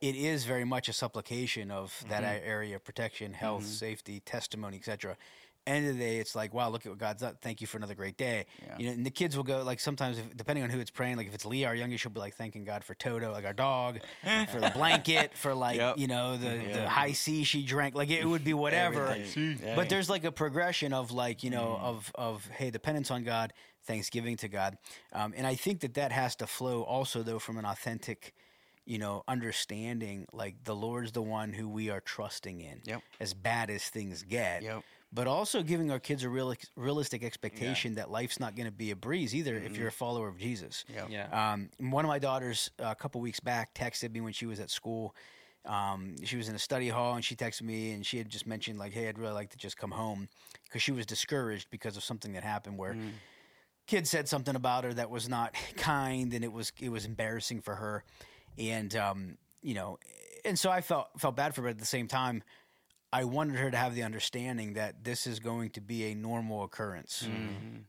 [0.00, 2.48] It is very much a supplication of that Mm-hmm.
[2.48, 5.16] area of protection, health, safety, testimony, etc
[5.66, 7.36] end of the day, it's like, wow, look at what God's done.
[7.40, 8.46] Thank you for another great day.
[8.62, 8.76] Yeah.
[8.78, 11.16] You know, and the kids will go like sometimes, if, depending on who it's praying.
[11.16, 13.52] Like if it's Leah, our youngest, she'll be like thanking God for Toto, like our
[13.52, 14.00] dog,
[14.50, 15.98] for the blanket, for like Yep.
[15.98, 17.94] you know the, the Hi-C she drank.
[17.94, 19.16] Like it would be whatever.
[19.36, 19.74] Yeah.
[19.76, 23.52] But there's like a progression of like you know of of hey dependence on God,
[23.84, 24.76] thanksgiving to God,
[25.12, 28.34] um, and I think that that has to flow also though from an authentic.
[28.84, 32.80] You know, understanding like the Lord's the one who we are trusting in.
[32.84, 33.02] Yep.
[33.20, 34.82] As bad as things get Yep.
[35.12, 38.90] But also giving our kids a real, realistic expectation that life's not going to be
[38.90, 40.84] a breeze either if you're a follower of Jesus.
[40.92, 41.08] Yep.
[41.10, 41.52] Yeah.
[41.52, 44.58] Um, one of my daughters uh, a couple weeks back texted me when she was
[44.58, 45.14] at school.
[45.64, 48.46] Um, she was in a study hall and she texted me and she had just
[48.46, 50.28] mentioned like, "Hey, I'd really like to just come home,"
[50.64, 52.96] because she was discouraged because of something that happened where
[53.86, 57.60] kid said something about her that was not kind and it was it was embarrassing
[57.60, 58.02] for her,
[58.58, 59.98] and um, you know,
[60.44, 61.68] and so I felt felt bad for her.
[61.68, 62.42] But at the same time,
[63.12, 66.64] I wanted her to have the understanding that this is going to be a normal
[66.64, 67.28] occurrence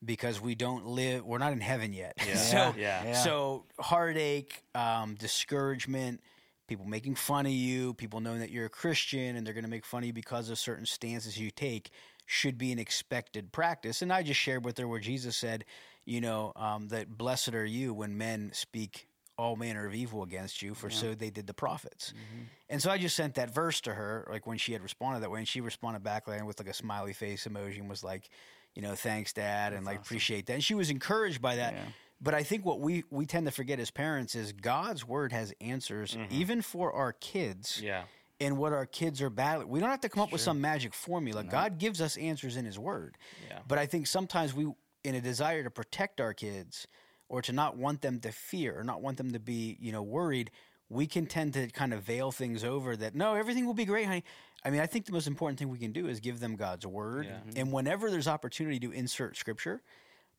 [0.03, 2.13] because we don't live, we're not in heaven yet.
[2.27, 2.35] Yeah.
[2.53, 3.03] so, Yeah.
[3.05, 3.13] Yeah.
[3.13, 6.21] so heartache, um, discouragement,
[6.67, 9.69] people making fun of you, people knowing that you're a Christian and they're going to
[9.69, 11.91] make fun of you because of certain stances you take
[12.25, 14.01] should be an expected practice.
[14.01, 15.65] And I just shared with her where Jesus said,
[16.05, 19.07] you know, um, that blessed are you when men speak
[19.37, 22.13] all manner of evil against you, for so they did the prophets.
[22.69, 25.31] And so I just sent that verse to her, like when she had responded that
[25.31, 28.29] way, and she responded back like with like a smiley face emoji and was like,
[28.75, 30.53] you know, thanks, Dad, and like appreciate that.
[30.53, 31.73] And she was encouraged by that.
[31.73, 31.83] Yeah.
[32.21, 35.53] But I think what we we tend to forget as parents is God's word has
[35.59, 38.03] answers even for our kids Yeah.
[38.39, 39.67] and what our kids are battling.
[39.67, 41.43] We don't have to come up with some magic formula.
[41.43, 43.17] God gives us answers in His Word.
[43.49, 43.59] Yeah.
[43.67, 44.71] But I think sometimes we,
[45.03, 46.87] in a desire to protect our kids
[47.33, 50.03] or to not want them to fear or not want them to be, you know,
[50.03, 50.51] worried,
[50.87, 54.05] we can tend to kind of veil things over that, no, everything will be great,
[54.05, 54.23] honey.
[54.63, 56.85] I mean, I think the most important thing we can do is give them God's
[56.85, 57.25] Word.
[57.25, 57.37] Yeah.
[57.43, 57.71] And mm-hmm.
[57.71, 59.81] whenever there's opportunity to insert Scripture,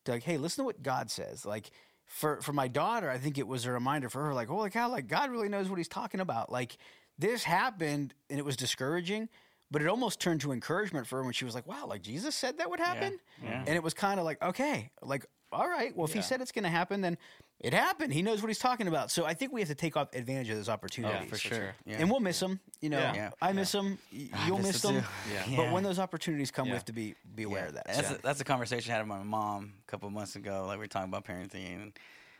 [0.05, 1.45] to like, hey, listen to what God says.
[1.45, 1.69] Like,
[2.05, 4.89] for for my daughter, I think it was a reminder for her, like, holy cow,
[4.89, 6.49] like God really knows what He's talking about.
[6.49, 6.77] Like,
[7.19, 9.27] this happened and it was discouraging,
[9.69, 12.35] but it almost turned to encouragement for her when she was like, wow, like Jesus
[12.35, 13.19] said that would happen.
[13.43, 13.65] Yeah.
[13.67, 15.25] And it was kind of like, okay, like,
[15.55, 16.21] all right, well, if Yeah.
[16.21, 17.17] He said it's going to happen, then
[17.59, 18.13] it happened.
[18.13, 19.11] He knows what He's talking about.
[19.11, 21.19] So I think we have to take off advantage of those oh, opportunities.
[21.23, 21.75] Oh, for sure.
[21.85, 21.97] Yeah.
[21.99, 22.59] And we'll miss them.
[22.81, 23.13] You know, Yeah.
[23.15, 23.29] Yeah.
[23.41, 23.97] Ah, I miss them.
[24.11, 25.03] You'll miss miss them.
[25.33, 25.55] Yeah.
[25.55, 26.73] But when those opportunities come, Yeah.
[26.73, 27.67] we have to be be aware Yeah.
[27.69, 27.85] of that.
[27.87, 30.65] That's So- a, that's a conversation I had with my mom a couple months ago.
[30.67, 31.93] Like we were talking about parenting, and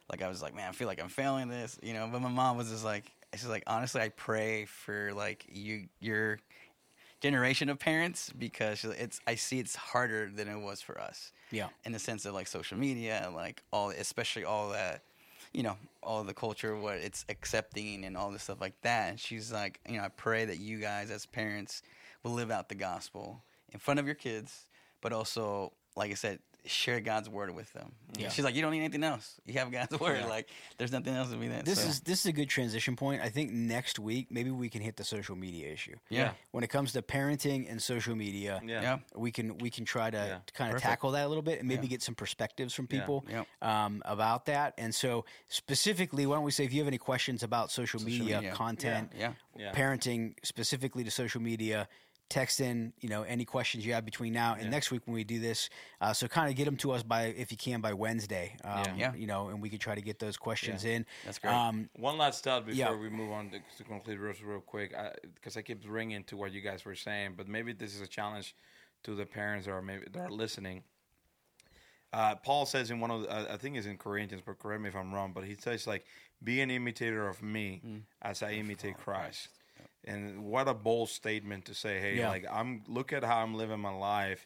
[0.09, 2.07] like I was like, man, I feel like I'm failing this, you know.
[2.11, 6.39] But my mom was just like, she's like, honestly, I pray for like you your
[7.25, 11.31] generation of parents because it's I see it's harder than it was for us.
[11.49, 11.69] Yeah.
[11.83, 15.01] In the sense of like social media and like all, especially all that,
[15.51, 19.09] you know, all the culture, what it's accepting and all this stuff like that.
[19.09, 21.81] And she's like, you know, I pray that you guys as parents
[22.21, 23.41] will live out the gospel
[23.73, 24.67] in front of your kids,
[25.01, 27.91] but also, like I said, share God's word with them.
[28.17, 28.29] Yeah.
[28.29, 29.35] She's like, you don't need anything else.
[29.45, 30.19] You have God's word.
[30.21, 30.27] Yeah.
[30.27, 31.65] Like, there's nothing else to be that.
[31.65, 31.89] This so.
[31.89, 33.21] is this is a good transition point.
[33.21, 35.95] I think next week maybe we can hit the social media issue.
[36.09, 38.81] yeah, When it comes to parenting and social media, Yeah.
[38.81, 40.39] yeah, we can we can try to Yeah.
[40.53, 40.83] kind of Perfect.
[40.83, 41.89] tackle that a little bit and maybe Yeah.
[41.91, 42.99] get some perspectives from Yeah.
[42.99, 43.47] people Yep.
[43.61, 44.73] um, about that.
[44.77, 48.19] And so specifically, why don't we say if you have any questions about social, Social
[48.19, 48.53] media, media.
[48.53, 49.33] content, yeah.
[49.57, 49.71] Yeah.
[49.73, 51.87] parenting specifically to social media,
[52.29, 55.23] text in, you know, any questions you have between now and next week when we
[55.23, 55.69] do this.
[56.01, 58.55] Uh, so kind of get them to us by, if you can, by Wednesday.
[58.63, 59.13] Um, Yeah.
[59.13, 61.05] You know, and we could try to get those questions in.
[61.23, 61.53] That's great.
[61.53, 62.95] Um, One last thought before Yeah.
[62.95, 64.95] we move on to, to conclude real, real quick,
[65.35, 68.07] because I, keep ringing to what you guys were saying, but maybe this is a
[68.07, 68.55] challenge
[69.03, 70.83] to the parents that are maybe that are listening.
[72.11, 74.81] Uh, Paul says in one of the, uh, I think it's in Corinthians, but correct
[74.81, 75.31] me if I'm wrong.
[75.33, 76.05] But he says like,
[76.43, 77.81] "Be an imitator of me
[78.21, 79.49] as I imitate Christ."
[80.05, 82.29] And what a bold statement to say, "Hey, Yeah.
[82.29, 84.45] like I'm look at how I'm living my life,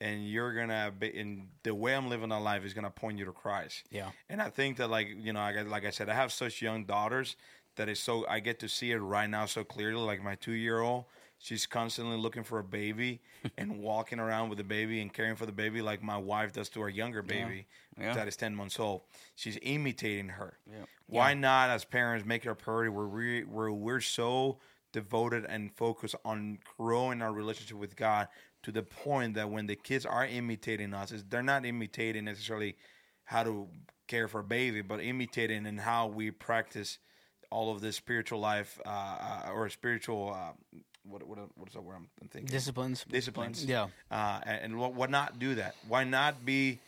[0.00, 3.24] and you're gonna be in the way I'm living my life is gonna point you
[3.24, 4.12] to Christ." Yeah.
[4.28, 6.62] And I think that like you know, I got, like I said, I have such
[6.62, 7.36] young daughters
[7.76, 10.00] that is so I get to see it right now so clearly.
[10.04, 11.06] Like my two year old,
[11.38, 13.20] she's constantly looking for a baby
[13.58, 16.68] and walking around with the baby and caring for the baby like my wife does
[16.70, 17.66] to our younger baby
[17.98, 18.14] Yeah.
[18.14, 19.02] that is ten months old.
[19.34, 20.58] She's imitating her.
[20.70, 20.84] Yeah.
[21.06, 24.60] Why not, as parents, make it a priority where we where we're so
[24.92, 28.28] devoted and focused on growing our relationship with God
[28.62, 32.76] to the point that when the kids are imitating us, is they're not imitating necessarily
[33.24, 33.68] how to
[34.06, 36.98] care for a baby, but imitating in how we practice
[37.50, 40.34] all of this spiritual life uh, uh, or spiritual.
[40.34, 42.50] Uh, what what what's the word I'm I'm thinking?
[42.50, 43.04] disciplines.
[43.08, 43.64] disciplines.
[43.64, 43.88] Yeah.
[44.10, 45.74] Uh, and, and what, what not do that?
[45.88, 46.78] Why not be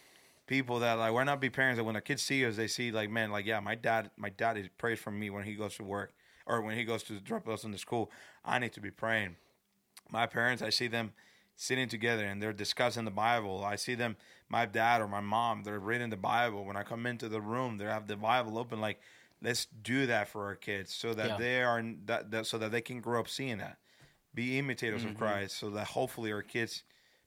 [0.46, 1.12] people that like?
[1.12, 3.46] Why not be parents that when their kids see us, they see like, man, like
[3.46, 6.12] yeah, my dad, my dad is prays for me when he goes to work
[6.46, 8.10] or when he goes to drop us in the school.
[8.44, 9.36] I need to be praying.
[10.10, 11.12] My parents, I see them
[11.54, 13.64] sitting together and they're discussing the Bible.
[13.64, 14.16] I see them,
[14.48, 16.64] my dad or my mom, they're reading the Bible.
[16.64, 18.80] When I come into the room, they have the Bible open.
[18.80, 19.00] Like,
[19.42, 21.36] let's do that for our kids so that Yeah.
[21.36, 23.78] they are that, that so that they can grow up seeing that
[24.34, 25.18] be imitators of mm-hmm.
[25.18, 26.84] Christ so that hopefully our kids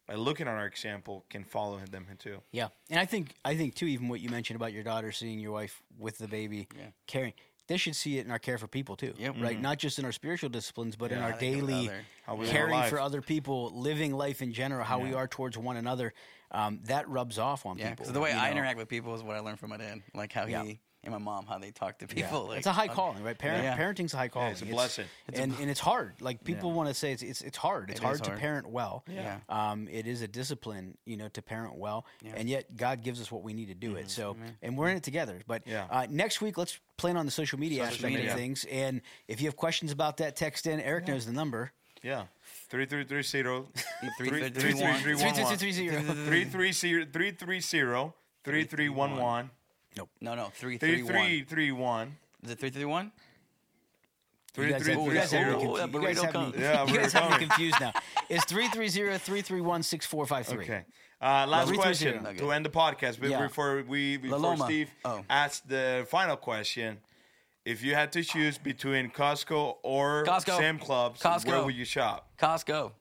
[0.07, 2.41] by looking at our example can follow them too.
[2.51, 5.39] Yeah, and I think I think too, even what you mentioned about your daughter seeing
[5.39, 6.87] your wife with the baby, Yeah.
[7.07, 7.33] caring.
[7.67, 9.35] They should see it in our care for people too, Yep.
[9.39, 9.59] right?
[9.59, 11.89] Not just in our spiritual disciplines, but in our I think of daily
[12.25, 16.13] How caring for other people, living life in general, how we are towards one another.
[16.51, 18.05] Um, that rubs off on Yeah, people.
[18.05, 18.51] so the way I know?
[18.57, 20.63] interact with people is what I learned from my dad, like how Yeah.
[20.63, 22.25] he and my mom, how they talk to Yeah.
[22.25, 22.47] people.
[22.47, 23.37] Like, it's a high calling, right?
[23.37, 23.77] Parent, Yeah.
[23.77, 24.51] Parenting's a high calling.
[24.51, 25.05] it's a blessing.
[25.33, 26.15] and and it's hard.
[26.19, 27.89] Like people want to say it's it's, it's hard.
[27.89, 29.03] It's It hard is to parent well.
[29.07, 29.39] Yeah.
[29.49, 32.29] Um, it is a discipline, you know, to parent well, Yeah.
[32.31, 32.39] Mm-hmm.
[32.39, 34.09] and yet God gives us what we need to do it.
[34.09, 35.39] So, and we're in it together.
[35.47, 35.85] But Yeah.
[35.89, 38.31] uh, next week, let's plan on the social media Social aspect media.
[38.33, 38.65] of things.
[38.71, 40.79] And if you have questions about that, text in.
[40.81, 41.71] Eric knows the number.
[42.01, 42.25] Yeah.
[42.69, 44.99] Three three three zero Three- three three- three three- one.
[45.01, 46.01] three Three one two two one three zero.
[46.25, 49.49] three three zero three three zero three three one one
[50.21, 51.13] no, no, three, three three, one.
[51.13, 53.11] three three one Is it three, three, one?
[54.53, 55.73] three You guys three have- Ooh, you guys have me that- zero.
[55.73, 57.93] ooh, that confu- you guys have me- Yeah, you we're guys have me confused now.
[58.29, 60.53] It's 330-331-6453.
[60.63, 60.85] Okay.
[61.21, 62.33] Uh, last Three, three, question zero.
[62.35, 63.41] to end the podcast be- Yeah.
[63.43, 64.65] before we before Loma.
[64.65, 65.23] Steve Oh.
[65.29, 66.99] asks the final question.
[67.63, 70.57] If you had to choose between Costco or Costco.
[70.57, 71.47] Sam Clubs, Costco.
[71.47, 72.29] where would you shop?
[72.37, 72.91] Costco.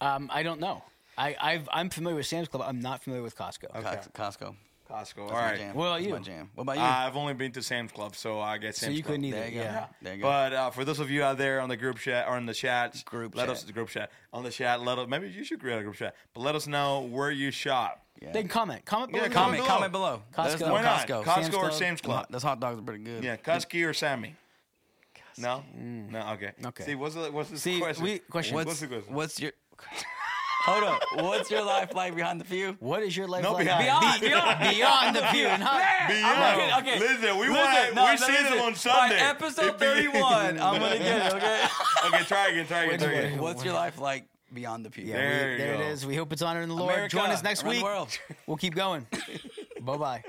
[0.00, 0.82] Um, I don't know.
[1.18, 2.62] I, I've, I'm familiar with Sam's Club.
[2.66, 3.76] I'm not familiar with Costco.
[3.76, 4.00] Okay.
[4.14, 4.54] Costco.
[4.90, 5.18] Costco.
[5.22, 5.74] All That's my jam.
[5.74, 6.12] What about That's you?
[6.14, 6.50] my jam.
[6.54, 6.82] What about you?
[6.82, 9.12] Uh, I've only been to Sam's Club, so I guess So Sam's you Club.
[9.12, 9.36] couldn't either.
[9.38, 9.60] there you go.
[9.60, 9.86] Yeah.
[10.02, 10.28] There you go.
[10.28, 12.54] But uh, for those of you out there on the group chat or in the
[12.54, 13.50] chat, Group let chat.
[13.50, 14.80] us the group chat on the chat.
[14.80, 17.50] Let us maybe you should create a group chat, but let us know where you
[17.50, 18.04] shop.
[18.20, 18.32] yeah.
[18.32, 18.84] They can comment.
[18.84, 19.24] Comment below.
[19.24, 20.08] Yeah, comment comment, below.
[20.08, 20.44] comment below.
[20.44, 20.66] Let us Costco.
[20.66, 21.06] know Why not?
[21.08, 21.24] Costco.
[21.24, 21.72] Costco Sam's or Club.
[21.74, 22.26] Sam's Club?
[22.30, 23.22] Those hot dogs are pretty good.
[23.24, 24.34] Yeah, Cusky or Sammy?
[25.38, 26.32] No, no.
[26.32, 26.50] Okay.
[26.66, 26.84] Okay.
[26.84, 28.04] See, what's the what's the See, question?
[28.04, 28.54] we- question.
[28.56, 29.14] What's, What's, the question?
[29.14, 29.52] what's your
[30.70, 31.02] Hold up.
[31.24, 32.76] What's your life like behind the pew?
[32.80, 33.66] What is your life No, like?
[33.66, 34.20] behind.
[34.20, 34.60] Beyond, beyond.
[34.76, 35.48] beyond the pew.
[35.48, 36.60] Not, Beyond.
[36.60, 36.98] Okay, okay.
[37.00, 38.50] Listen, we Listen, want no, we no, see listen.
[38.56, 39.18] them on Sunday.
[39.18, 41.64] By episode 31, I'm going to get it, okay?
[42.06, 42.66] okay, try again.
[42.66, 42.98] Try again.
[42.98, 43.38] Try again.
[43.40, 45.04] What's your life like beyond the pew?
[45.04, 45.82] Yeah, There we- you there go.
[45.82, 46.06] it is.
[46.06, 46.92] We hope it's honoring the Lord.
[46.94, 47.84] America, Join us next around the week.
[47.84, 48.18] world.
[48.46, 49.06] We'll keep going.
[49.80, 50.22] bye bye.